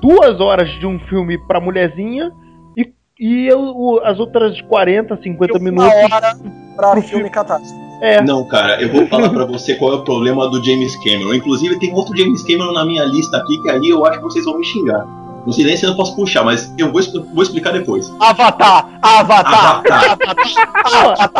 [0.00, 2.30] duas horas de um filme pra mulherzinha
[2.76, 5.86] e, e eu- o- as outras 40, 50 minutos.
[5.86, 6.36] Uma hora
[6.76, 7.90] pra filme catástrofe.
[8.02, 8.22] É.
[8.22, 11.34] Não, cara, eu vou falar pra você qual é o problema do James Cameron.
[11.34, 14.44] Inclusive, tem outro James Cameron na minha lista aqui, que aí eu acho que vocês
[14.46, 15.06] vão me xingar.
[15.46, 17.00] No silêncio eu não posso puxar, mas eu vou,
[17.32, 18.12] vou explicar depois.
[18.20, 18.88] Avatar!
[19.02, 19.82] Avatar!
[19.90, 21.30] Avatar!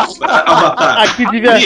[0.47, 1.03] Avatar!
[1.03, 1.57] Aqui devia.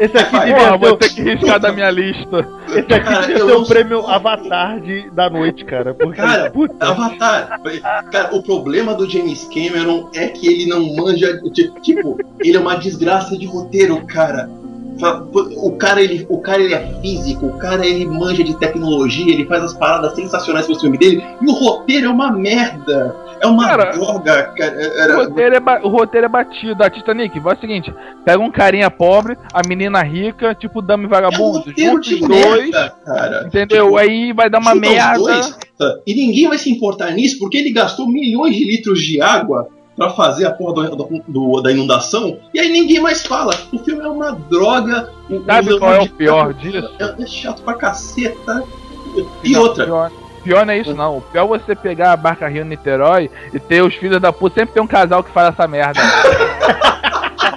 [0.00, 0.96] Esse aqui Porra, devia vou ser.
[0.98, 2.48] ter que riscar da minha lista.
[2.68, 5.94] Esse aqui Cara, devia ser não o prêmio Avatar de, da noite, cara.
[5.94, 6.74] Porque, Cara, puta.
[6.88, 7.60] Avatar.
[8.10, 11.38] Cara, o problema do James Cameron é que ele não manja.
[11.52, 14.50] ti- Tipo, ele é uma desgraça de roteiro, cara.
[15.56, 19.44] O cara, ele, o cara ele é físico, o cara ele manja de tecnologia, ele
[19.46, 23.16] faz as paradas sensacionais pro filme dele, e o roteiro é uma merda.
[23.40, 24.76] É uma Cara, droga, cara.
[24.76, 26.82] O Era, roteiro, é ba- o roteiro é batido.
[26.82, 27.92] A Titanic, vai o seguinte:
[28.24, 31.58] pega um carinha pobre, a menina rica, tipo Dama e Vagabundo.
[31.58, 33.44] roteiro junta de dois, merda, cara.
[33.46, 33.96] entendeu?
[33.98, 35.18] Aí vai dar uma merda.
[35.18, 35.98] dois, tá?
[36.06, 40.10] e ninguém vai se importar nisso porque ele gastou milhões de litros de água pra
[40.10, 43.52] fazer a porra do- do- do- da inundação e aí ninguém mais fala.
[43.72, 45.10] O filme é uma droga.
[45.30, 46.90] O, Sabe qual é o pior disso?
[46.98, 48.64] É, é chato pra caceta.
[49.44, 49.84] E Não, outra.
[49.84, 50.10] Pior,
[50.42, 51.18] pior não é isso, não.
[51.18, 54.56] O pior é você pegar a barca Rio Niterói e ter os filhos da puta.
[54.60, 56.00] Sempre tem um casal que faz essa merda.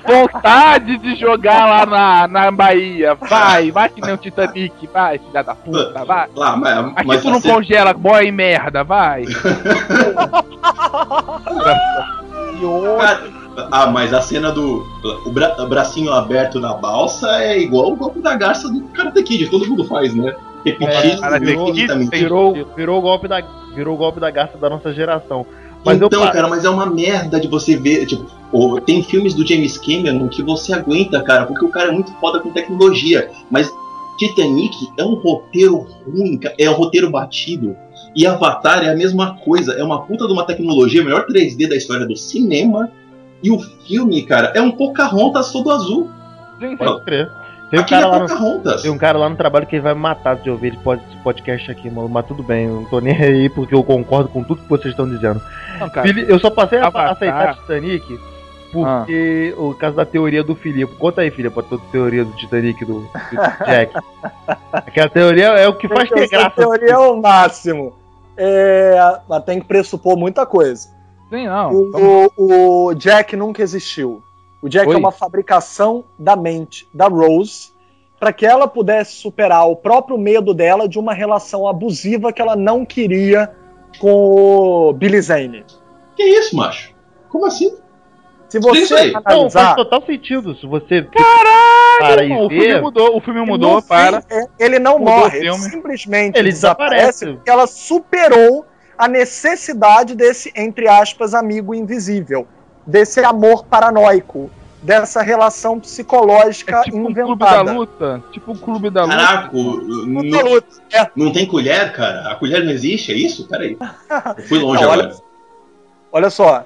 [0.07, 3.13] Vontade de jogar lá na, na Bahia.
[3.15, 4.87] Vai, vai que nem o Titanic.
[4.93, 6.27] Vai, filha da puta, vai.
[6.33, 9.25] Lá, mas, Aqui mas tu não assim- congela e merda, vai.
[12.97, 13.23] Cara,
[13.71, 14.85] ah, mas a cena do
[15.25, 19.23] o bra- o bracinho aberto na balsa é igual o golpe da garça do Karate
[19.23, 20.35] Kid, todo mundo faz, né?
[20.65, 22.09] Repetido, Karate virou, Kid também.
[22.09, 23.41] virou, virou o golpe da
[23.73, 25.45] virou o golpe da garça da nossa geração.
[25.85, 28.05] Mas então, eu cara, mas é uma merda de você ver.
[28.05, 31.91] Tipo, ô, tem filmes do James Cameron que você aguenta, cara, porque o cara é
[31.91, 33.29] muito foda com tecnologia.
[33.49, 33.71] Mas
[34.17, 37.75] Titanic é um roteiro ruim, é um roteiro batido.
[38.17, 41.69] E Avatar é a mesma coisa, é uma puta de uma tecnologia, o melhor 3D
[41.69, 42.89] da história do cinema.
[43.43, 46.09] E o filme, cara, é um Pocahontas todo azul.
[46.79, 47.29] Pode crer.
[47.69, 49.83] Tem um, Aquilo cara é lá no, tem um cara lá no trabalho que ele
[49.83, 52.09] vai me matar de ouvir esse pod- esse podcast aqui, mano.
[52.09, 54.93] Mas tudo bem, eu não tô nem aí porque eu concordo com tudo que vocês
[54.93, 55.39] estão dizendo.
[55.79, 58.19] Não, cara, eu só passei a Avatar- aceitar Titanic
[58.71, 60.95] porque o caso da teoria do Filipe.
[60.95, 63.09] Conta aí, Filipe, a tua teoria do Titanic do, do
[63.65, 63.93] Jack.
[64.73, 66.55] Aquela teoria é o que faz ter graça.
[66.55, 67.93] teoria é o máximo.
[68.37, 70.89] É, mas tem que pressupor muita coisa.
[71.29, 71.71] Sim, não.
[71.73, 74.21] O, o- o Jack nunca existiu.
[74.61, 74.95] O Jack Oi?
[74.95, 77.71] é uma fabricação da mente da Rose
[78.19, 82.55] para que ela pudesse superar o próprio medo dela de uma relação abusiva que ela
[82.55, 83.51] não queria
[83.99, 85.63] com o Billy Zane.
[86.15, 86.93] Que isso, macho?
[87.29, 87.75] Como assim?
[88.49, 89.11] Se Isso você aí.
[89.11, 90.55] Não, faz analisar, total sentido.
[90.55, 91.03] Se você.
[91.03, 94.21] Caralho, para irmão, o filme mudou, o filme mudou, no para.
[94.21, 97.25] fim, é- ele não o morre, ele simplesmente Ele desaparece desaparece.
[97.37, 98.65] porque ela superou
[98.97, 102.47] a necessidade desse, entre aspas, amigo invisível,
[102.85, 104.49] desse amor paranoico,
[104.81, 107.73] dessa relação psicológica É tipo um clube da inventada.
[107.73, 108.23] luta.
[108.31, 109.15] Tipo um clube da luta.
[109.17, 110.21] Caraca, o- não,
[110.93, 111.11] É.
[111.15, 112.31] não tem colher, cara?
[112.31, 113.47] A colher não existe, é isso?
[113.49, 113.77] Peraí.
[114.37, 115.19] Eu fui longe Não, olha- agora.
[116.11, 116.65] Olha só,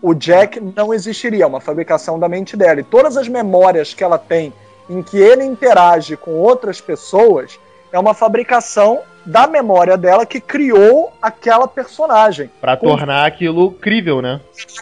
[0.00, 2.80] o Jack não existiria, é uma fabricação da mente dela.
[2.80, 4.52] E todas as memórias que ela tem
[4.88, 7.58] em que ele interage com outras pessoas
[7.92, 12.50] é uma fabricação da memória dela que criou aquela personagem.
[12.60, 14.40] Pra Com tornar aquilo crível, né?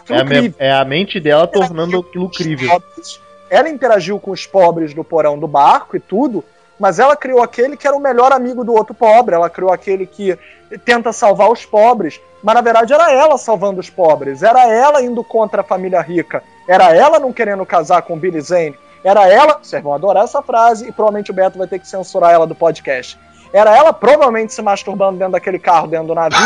[0.09, 2.69] É a, é a mente dela tornando aquilo crível.
[2.69, 3.19] pobres.
[3.49, 6.43] Ela interagiu com os pobres do porão do barco e tudo,
[6.79, 9.35] mas ela criou aquele que era o melhor amigo do outro pobre.
[9.35, 10.37] Ela criou aquele que
[10.85, 14.43] tenta salvar os pobres, mas na verdade era ela salvando os pobres.
[14.43, 16.43] Era ela indo contra a família rica.
[16.67, 18.75] Era ela não querendo casar com o Billy Zane.
[19.03, 19.59] Era ela.
[19.61, 22.55] Vocês vão adorar essa frase e provavelmente o Beto vai ter que censurar ela do
[22.55, 23.17] podcast.
[23.53, 26.37] Era ela provavelmente se masturbando dentro daquele carro, dentro do navio.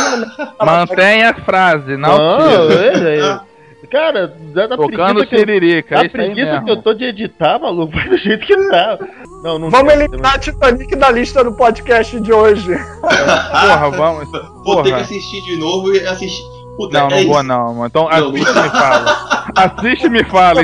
[0.63, 2.17] Mantenha a frase, não.
[2.17, 3.41] Não, é.
[3.89, 7.59] Cara, dá da Tocando preguiça que eu, da é preguiça que eu tô de editar,
[7.59, 8.99] maluco, vai do jeito que tá.
[9.43, 12.77] Não, não Vamos eliminar Titanic da lista do podcast de hoje.
[13.01, 14.31] Porra, vamos.
[14.63, 15.01] Vou ter que Porra.
[15.01, 16.43] assistir de novo e assistir.
[16.77, 17.27] Puta, Não, é não isso.
[17.27, 17.85] vou não, mano.
[17.87, 19.41] Então Não, assiste e me fala.
[19.55, 20.61] Assiste e me fala.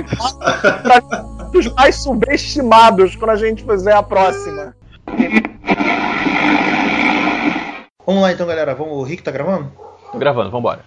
[1.54, 4.76] Os mais subestimados quando a gente fizer a próxima.
[8.06, 8.74] Vamos lá então, galera.
[8.76, 8.94] Vamos...
[8.94, 9.72] O Rick tá gravando?
[10.12, 10.82] Tô gravando, vambora.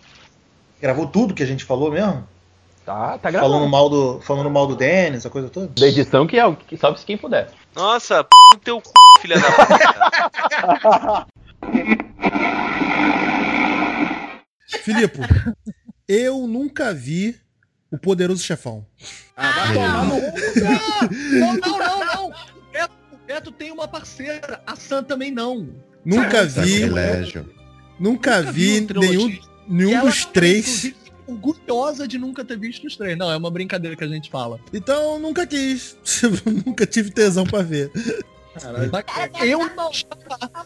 [0.81, 2.27] Gravou tudo que a gente falou mesmo?
[2.87, 3.53] Tá, tá gravando.
[3.53, 5.69] Falando mal do, falando mal do Dennis, essa coisa toda?
[5.69, 7.51] Da edição que, é, que salve-se quem puder.
[7.75, 8.91] Nossa, p no teu c,
[9.21, 11.27] filha da puta.
[14.83, 15.21] Filipe,
[16.09, 17.39] eu nunca vi
[17.91, 18.87] o Poderoso Chefão.
[19.37, 20.15] Ah, vai tomar no
[21.41, 22.29] Não, não, não, não.
[22.29, 24.63] O Beto, o Beto tem uma parceira.
[24.67, 25.69] A Sam também não.
[26.05, 26.81] Nunca vi.
[26.81, 27.53] Sacrilégio.
[27.99, 29.19] Nunca vi um trilogia.
[29.19, 29.39] nenhum,
[29.71, 30.85] nenhum dos tá, três.
[30.85, 30.97] inclusive,
[31.27, 33.17] orgulhosa de nunca ter visto os três.
[33.17, 34.59] Não, é uma brincadeira que a gente fala.
[34.73, 35.97] Então nunca quis.
[36.67, 37.91] nunca tive tesão pra ver.
[38.59, 39.91] Cara, eu não.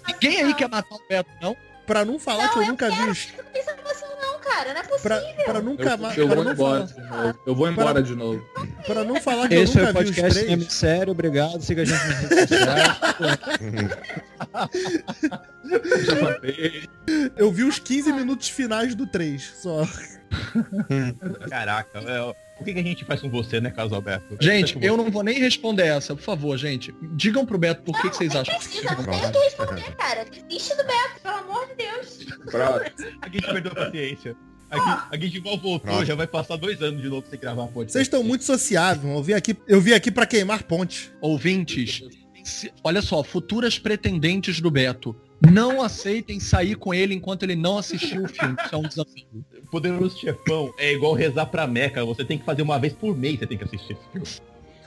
[0.09, 1.55] Ninguém aí quer matar o Beto, não?
[1.87, 3.29] Pra não falar que eu nunca vi os.
[3.37, 4.73] Não tem salvação não, cara.
[4.75, 5.45] Não é Pra, possível.
[5.45, 6.17] pra nunca Eu, mais.
[6.19, 7.39] eu pra vou não embora falar- de novo.
[7.47, 8.47] Eu vou embora de novo.
[8.87, 10.73] Pra não falar que Esse eu nunca o vi os podcast três.
[10.73, 11.61] Sério, obrigado.
[11.63, 12.99] Siga a gente nas redes sociais.
[17.37, 19.87] Eu vi os 15 minutos finais do 3, só.
[21.49, 24.37] Caraca, é, o que, que a gente faz com você, né, Carlos Alberto?
[24.41, 26.95] Gente, eu não vou nem responder essa, por favor, gente.
[27.15, 28.55] Digam pro Beto por que, que vocês acham.
[28.57, 30.25] Precisa, não tem o que responder, cara.
[30.25, 32.27] Desiste do Beto, pelo amor de Deus.
[33.23, 34.37] A gente perdeu a paciência.
[34.71, 36.05] A, a gente mal voltou, Pronto.
[36.05, 37.93] já vai passar dois anos de novo sem gravar podcast.
[37.93, 39.05] Vocês estão muito sociáveis.
[39.15, 41.13] Eu vim aqui, eu vim aqui pra queimar ponte.
[41.21, 42.03] Ouvintes,
[42.43, 45.15] se- olha só, futuras pretendentes do Beto.
[45.51, 48.57] Não aceitem sair com ele enquanto ele não assistiu o filme.
[48.65, 49.27] Isso é um desafio.
[49.71, 52.05] Poderoso Chefão é igual rezar pra Meca.
[52.05, 54.27] Você tem que fazer uma vez por mês, você tem que assistir esse filme.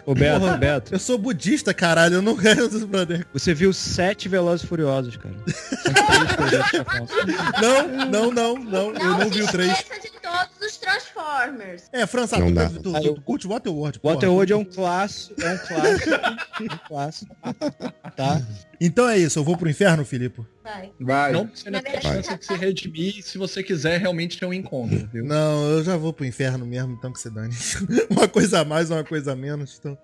[0.05, 0.93] Ô, Beto, Porra, Beto.
[0.93, 2.15] Eu sou budista, caralho.
[2.15, 3.27] Eu não quero dos brother.
[3.33, 5.35] Você viu sete Velozes e Furiosos, cara.
[7.61, 8.93] Não, não, não, não.
[8.93, 9.85] Eu não vi o 3.
[10.67, 11.89] Esqueça de todos os Transformers.
[11.91, 12.69] É, França, Não tu, dá.
[12.69, 13.99] tu, tu, tu, tu curte Waterworld.
[13.99, 14.13] porra.
[14.15, 16.09] Waterworld é um clássico, é um clássico.
[16.61, 17.35] um clássico.
[18.15, 18.41] Tá?
[18.79, 20.41] Então é isso, eu vou pro inferno, Filipe?
[20.63, 20.91] Vai.
[20.99, 21.31] Vai.
[21.31, 25.07] Não, você ainda tem chance de se redimir se você quiser realmente ter um encontro,
[25.11, 25.23] viu?
[25.23, 27.55] Não, eu já vou pro inferno mesmo, então que se dane.
[28.09, 29.79] uma coisa a mais, uma coisa a menos.
[29.79, 29.97] Então...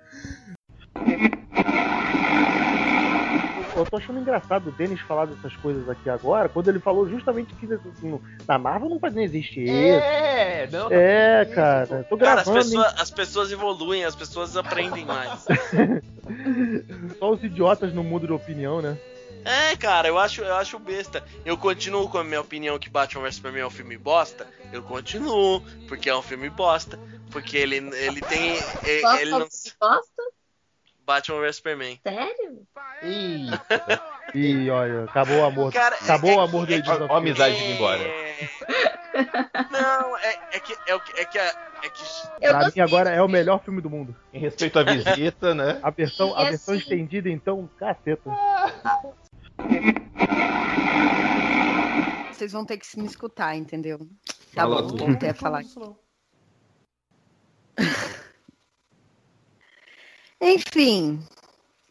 [3.76, 7.54] Eu tô achando engraçado o Denis falar dessas coisas aqui agora, quando ele falou justamente
[7.56, 11.56] que assim, no- na Marvel não pode nem existir É, não, tá É, isso.
[11.56, 12.66] cara, tô Cara, as gravando.
[12.66, 15.46] pessoas, as pessoas evoluem, as pessoas aprendem mais.
[17.20, 18.98] Só os idiotas não mudam de opinião, né?
[19.46, 21.22] É, cara, eu acho, eu acho besta.
[21.44, 24.48] Eu continuo com a minha opinião que Batman vs Superman é um filme bosta.
[24.72, 26.98] Eu continuo, porque é um filme bosta.
[27.30, 28.52] Porque ele, ele tem.
[28.86, 29.40] Ele, ele não...
[29.40, 30.24] Gosta?
[31.06, 32.00] Batman vs Superman.
[32.04, 32.68] Sério?
[34.34, 35.74] Ih, olha, acabou o amor.
[35.74, 37.08] Cara, acabou o amor do Edson.
[37.10, 38.00] Ó a amizade indo embora.
[39.72, 40.74] Não, é, é que.
[40.74, 41.38] É, é que.
[41.40, 42.04] a- É que
[42.48, 44.16] Pra mim agora é o melhor filme do mundo.
[44.34, 45.80] Em respeito à visita, né?
[45.84, 48.32] A versão, a versão assim- estendida, então, caceta.
[52.32, 54.00] Vocês vão ter que me escutar, entendeu?
[54.56, 55.06] Tá Fala bom, tudo.
[55.06, 55.62] voltei a falar.
[60.44, 61.20] Enfim,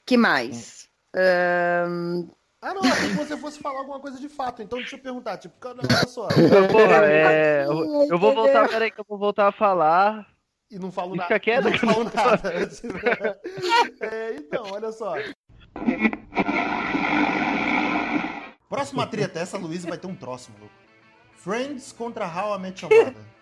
[0.07, 0.89] que mais?
[1.15, 2.29] Ahn,
[2.61, 5.37] Ah, não, achei que você fosse falar alguma coisa de fato, então deixa eu perguntar,
[5.39, 6.29] tipo, cara, olha só.
[6.29, 10.27] Porra, é, eu, eu vou voltar, peraí, que eu vou voltar a falar.
[10.71, 11.29] E não falo E nada.
[11.29, 12.53] fica quieto não falo nada.
[14.01, 15.15] É, então, olha só.
[18.69, 20.73] Próxima treta, essa Luísa vai ter um troço, maluco.
[21.37, 23.33] Friends contra How I Met Your Mother.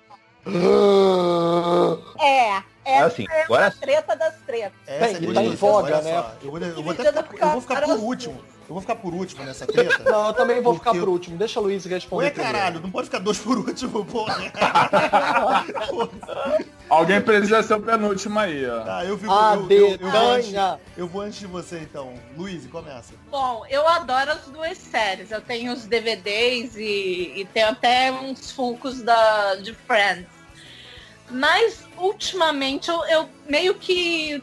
[2.18, 4.72] É, é Assim, agora a treta das tretas.
[4.86, 6.24] Essa é gostosa, tá em voga, né?
[6.42, 8.40] Eu vou, eu vou até ficar, eu vou ficar por último.
[8.70, 10.08] Eu vou ficar por último nessa treta.
[10.08, 11.36] Não, eu também vou ficar por último.
[11.36, 12.26] Deixa a Luiz responder.
[12.26, 12.56] Ué, primeiro.
[12.56, 14.36] caralho, não pode ficar dois por último, porra.
[16.88, 18.84] Alguém precisa ser o penúltimo aí, ó.
[18.84, 19.32] Tá, eu fico.
[19.32, 20.52] Ah, eu, eu, eu, vou antes,
[20.96, 22.14] eu vou antes de você, então.
[22.36, 23.12] Luiz, começa.
[23.28, 25.32] Bom, eu adoro as duas séries.
[25.32, 30.39] Eu tenho os DVDs e, e tenho até uns funcos da, de Friends.
[31.30, 34.42] Mas, ultimamente, eu, eu meio que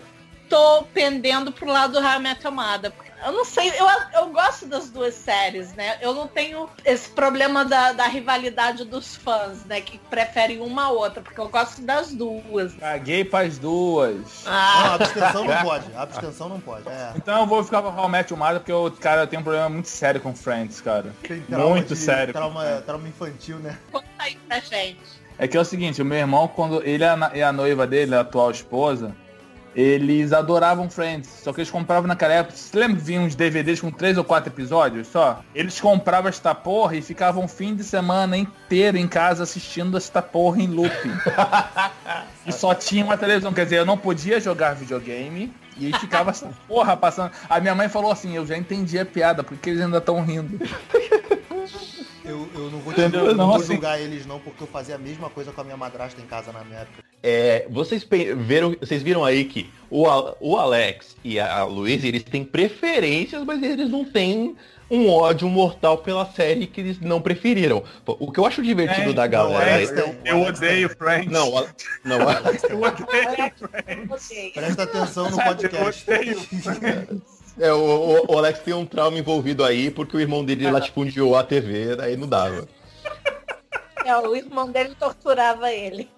[0.50, 2.92] tô pendendo pro lado do How I Met Mother.
[3.26, 5.98] Eu não sei, eu, eu gosto das duas séries, né?
[6.02, 9.82] Eu não tenho esse problema da, da rivalidade dos fãs, né?
[9.82, 12.76] Que preferem uma a outra, porque eu gosto das duas.
[12.76, 14.44] Caguei pras duas.
[14.46, 15.96] Não, a abstenção não pode.
[15.96, 16.88] A abstenção não pode.
[16.88, 17.14] É.
[17.16, 19.44] Então eu vou ficar com o How I Met porque eu, cara, eu tenho um
[19.44, 21.12] problema muito sério com Friends, cara.
[21.24, 22.34] Tem trauma Muito de- sério.
[22.34, 23.80] Trauma, trauma infantil, né?
[23.92, 25.17] Conta aí pra gente.
[25.40, 27.52] É que é o seguinte, o meu irmão, quando ele e a na- e a
[27.52, 29.16] noiva dele, a atual esposa,
[29.76, 31.30] eles adoravam Friends.
[31.44, 32.56] Só que eles compravam naquela época.
[32.58, 35.42] Você lembra que vinha uns DVDs com três ou quatro episódios só?
[35.54, 40.20] Eles compravam esta porra e ficavam um fim de semana inteiro em casa assistindo esta
[40.20, 41.14] porra em looping.
[42.48, 43.54] e só tinha uma televisão.
[43.54, 45.54] Quer dizer, eu não podia jogar videogame.
[45.78, 47.30] E aí ficava essa porra passando.
[47.48, 50.58] A minha mãe falou assim, eu já entendi a piada, porque eles ainda estão rindo.
[52.28, 53.22] Eu, eu não vou, Entendeu?
[53.22, 55.62] eu não Não, vou assim- julgar eles não, porque eu fazia a mesma coisa com
[55.62, 57.04] a minha madrasta em casa na minha época.
[57.24, 58.06] É, vocês
[58.38, 60.06] viram, vocês viram aí que o,
[60.40, 64.56] o Alex e a Luiz, eles têm preferências, mas eles não têm
[64.90, 67.84] um ódio mortal pela série que eles não preferiram.
[68.06, 69.74] O que eu acho divertido É, da galera...
[69.74, 71.32] Alex tem, eu odeio Friends.
[71.32, 71.68] Não, o-
[72.06, 74.54] não, o- Eu odeio Friends.
[74.54, 76.04] Presta atenção no podcast.
[76.10, 77.22] Eu odeio Friends.
[77.60, 81.36] é, o, o- o Alex tem um trauma envolvido aí, porque o irmão dele latifundiou
[81.36, 82.68] a TV, daí não dava.
[84.06, 86.10] É, o irmão dele torturava ele.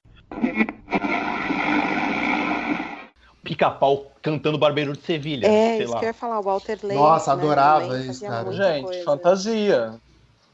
[3.44, 6.00] Pica-pau cantando Barbeiro de Sevilha, É, sei isso lá.
[6.00, 6.96] que eu ia falar, o Walter Lane.
[6.96, 8.52] Nossa, né, adorava também isso, cara.
[8.52, 9.04] Gente, coisa.
[9.04, 9.94] fantasia.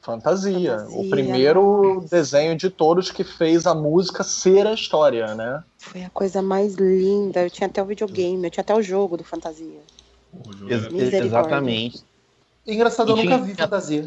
[0.01, 0.77] Fantasia.
[0.77, 0.97] Fantasia.
[0.99, 5.63] O primeiro desenho de todos que fez a música ser a história, né?
[5.79, 7.41] Foi a coisa mais linda.
[7.41, 9.79] Eu tinha até o videogame, eu tinha até o jogo do Fantasia.
[10.69, 12.03] Ex- exatamente.
[12.67, 14.05] Engraçado, eu nunca vi fantasia.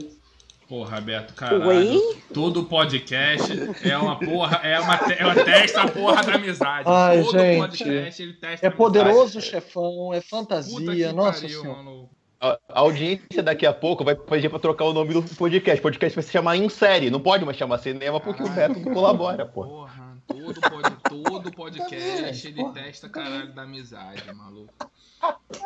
[0.69, 1.67] Porra, Beto, caralho.
[1.67, 2.19] Oi?
[2.35, 3.51] Todo podcast
[3.89, 6.85] é uma porra, é uma, é uma testa a porra da amizade.
[6.87, 7.59] Ai, Todo gente.
[7.59, 10.69] podcast ele testa É poderoso chefão, é amizade.
[10.69, 11.83] Puta fantasia, que nossa pariu, senhora.
[11.83, 12.11] mano.
[12.41, 15.81] A audiência daqui a pouco vai pedir pra trocar o nome do podcast.
[15.81, 17.11] O podcast vai se chamar Em Série.
[17.11, 19.65] Não pode mais chamar cinema porque o Beto não colabora, pô.
[19.65, 19.98] Porra,
[20.29, 24.73] todo, pod, todo podcast ele testa caralho da amizade, maluco.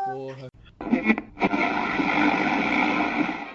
[0.04, 0.48] Porra.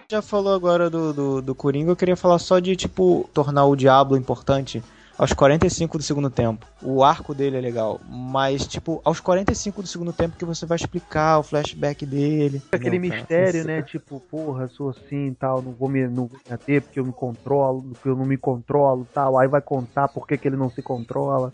[0.10, 3.76] Já falou agora do, do, do Coringa, eu queria falar só de, tipo, tornar o
[3.76, 4.84] Diablo importante
[5.18, 6.66] aos 45 do segundo tempo.
[6.82, 10.76] O arco dele é legal, mas, tipo, aos 45 do segundo tempo que você vai
[10.76, 12.62] explicar o flashback dele.
[12.72, 13.20] Aquele cara?
[13.20, 13.82] mistério, né?
[13.82, 17.06] Tipo, porra, sou assim e tal, não vou me, não vou me ater porque eu
[17.06, 19.38] me controlo, porque eu não me controlo e tal.
[19.38, 21.52] Aí vai contar por que, que ele não se controla.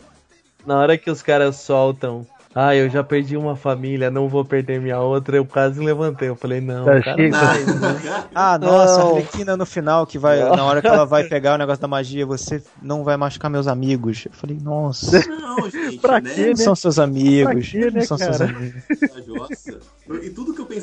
[0.66, 4.80] Na hora que os caras soltam, ah, eu já perdi uma família, não vou perder
[4.80, 6.28] minha outra, eu quase levantei.
[6.28, 8.24] Eu falei, não, Já cara, não.
[8.34, 9.10] Ah, nossa, a Não.
[9.16, 10.54] Arlequina no final, que vai, Não.
[10.56, 13.66] na hora que ela vai pegar o negócio da magia, você não vai machucar meus
[13.66, 14.24] amigos.
[14.26, 15.20] Eu falei, nossa.
[15.28, 15.98] Não, gente.
[15.98, 16.30] Pra né?
[16.32, 17.68] quê, Não são seus amigos.
[17.70, 18.50] Pra quê, né, não são seus cara?
[18.50, 18.82] amigos.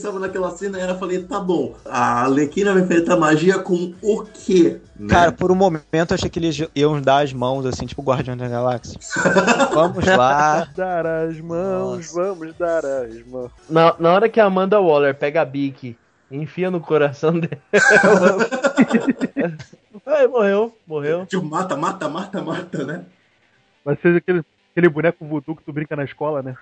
[0.02, 4.82] Pensava naquela cena era, falei, tá bom, a Alequina vai enfrentar magia com o quê?
[5.00, 5.08] Né?
[5.08, 8.36] Cara, por um momento eu achei que eles iam dar as mãos, assim, tipo Guardião
[8.36, 9.00] da Galáxia.
[9.72, 10.68] Vamos lá.
[10.76, 13.52] Dar as mãos, vamos dar as mãos.
[13.70, 15.96] Na, na hora que a Amanda Waller pega a Bic
[16.30, 17.62] e enfia no coração dela.
[20.06, 21.26] Ai, morreu, morreu.
[21.26, 23.06] Tipo, mata, mata, mata, mata, né?
[23.86, 26.56] Vai ser aquele, aquele boneco voodoo que tu brinca na escola, né?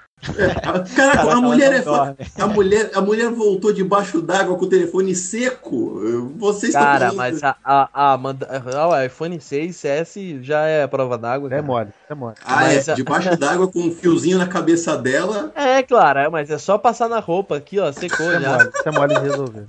[0.61, 4.69] Caraca, Caraca, a mulher é fa- a mulher, a mulher voltou debaixo d'água com o
[4.69, 6.01] telefone seco.
[6.37, 8.47] Vocês estão Cara, falando- mas a, a, a Amanda.
[8.75, 11.49] ah, O iPhone 6S já é prova d'água.
[11.53, 12.35] É mole, é mole.
[12.43, 15.51] Ah, Mas é, a- debaixo d'água com um fiozinho na cabeça dela.
[15.55, 18.57] É, claro, é, mas é só passar na roupa aqui, ó, secou É já.
[18.57, 19.65] mole, isso é mole de resolver.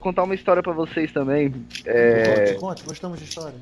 [0.00, 1.52] contar uma história pra vocês também.
[1.84, 3.54] É, Conte, conte, gostamos de história.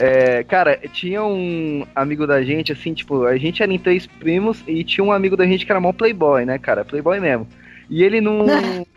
[0.00, 4.64] É, cara, tinha um amigo da gente, assim, tipo, a gente era em três primos
[4.66, 6.86] e tinha um amigo da gente que era mó playboy, né, cara?
[6.86, 7.46] Playboy mesmo.
[7.90, 8.46] E ele não.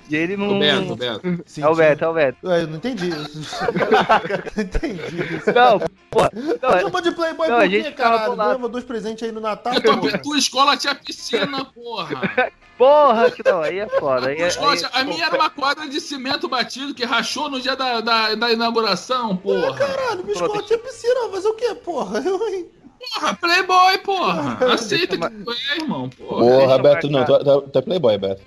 [0.07, 0.55] e ele não.
[0.55, 1.43] O Beto, o Beto.
[1.59, 2.37] é o Beto, é o Beto.
[2.47, 3.09] Ué, eu não entendi.
[4.55, 5.35] entendi.
[5.35, 5.51] isso.
[5.51, 5.79] Não,
[6.11, 6.29] porra.
[6.33, 8.35] Não, Chama de Playboy não, por quê, caralho?
[8.35, 10.17] Ganhava dois presentes aí no Natal, Tua, porra.
[10.19, 12.51] tua escola tinha piscina, porra.
[12.75, 14.29] Porra, que não, aí é foda.
[14.29, 17.75] Aí, é- aí- a minha era uma quadra de cimento batido que rachou no dia
[17.75, 19.75] da, da, da inauguração, porra.
[19.75, 22.19] Caralho, minha escola tinha piscina, fazer o quê, porra?
[22.19, 22.67] Eu, hein?
[23.15, 24.73] Porra, Playboy, porra.
[24.73, 26.39] Aceita que tu é, irmão, porra.
[26.41, 27.39] Porra, Beto, não, marcar.
[27.39, 28.41] tu, tu, tu é Playboy, Beto.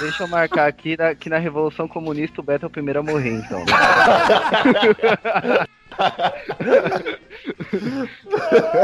[0.00, 3.02] Deixa eu marcar aqui na, que na Revolução Comunista o Beto é o primeiro a
[3.02, 3.64] morrer, então.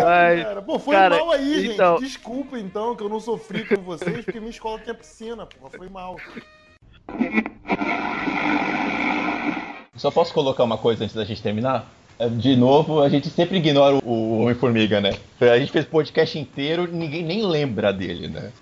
[0.07, 2.09] Ai, Cara, pô, foi cara, mal aí, então- gente.
[2.09, 5.71] Desculpa então que eu não sofri com vocês, porque minha escola tinha piscina, porra.
[5.77, 6.17] Foi mal.
[9.97, 11.87] Só posso colocar uma coisa antes da gente terminar?
[12.19, 15.11] É, De novo, a gente sempre ignora o- Homem-Formiga, né?
[15.41, 18.53] A gente fez podcast inteiro ninguém nem lembra dele, né?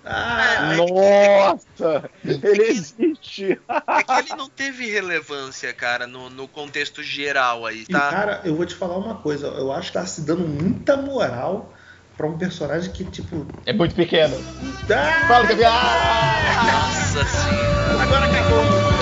[0.75, 2.09] Nossa!
[2.23, 3.59] Ele existe!
[3.87, 8.09] É que ele não teve relevância, cara, no, no contexto geral aí, E, tá?
[8.09, 9.47] cara, eu vou te falar uma coisa.
[9.47, 11.73] Eu acho que tá se dando muita moral
[12.17, 13.45] pra um personagem que, tipo.
[13.65, 14.35] É muito pequeno.
[14.89, 15.63] Ah, Fala, Gabi!
[16.71, 18.94] Nossa senhora.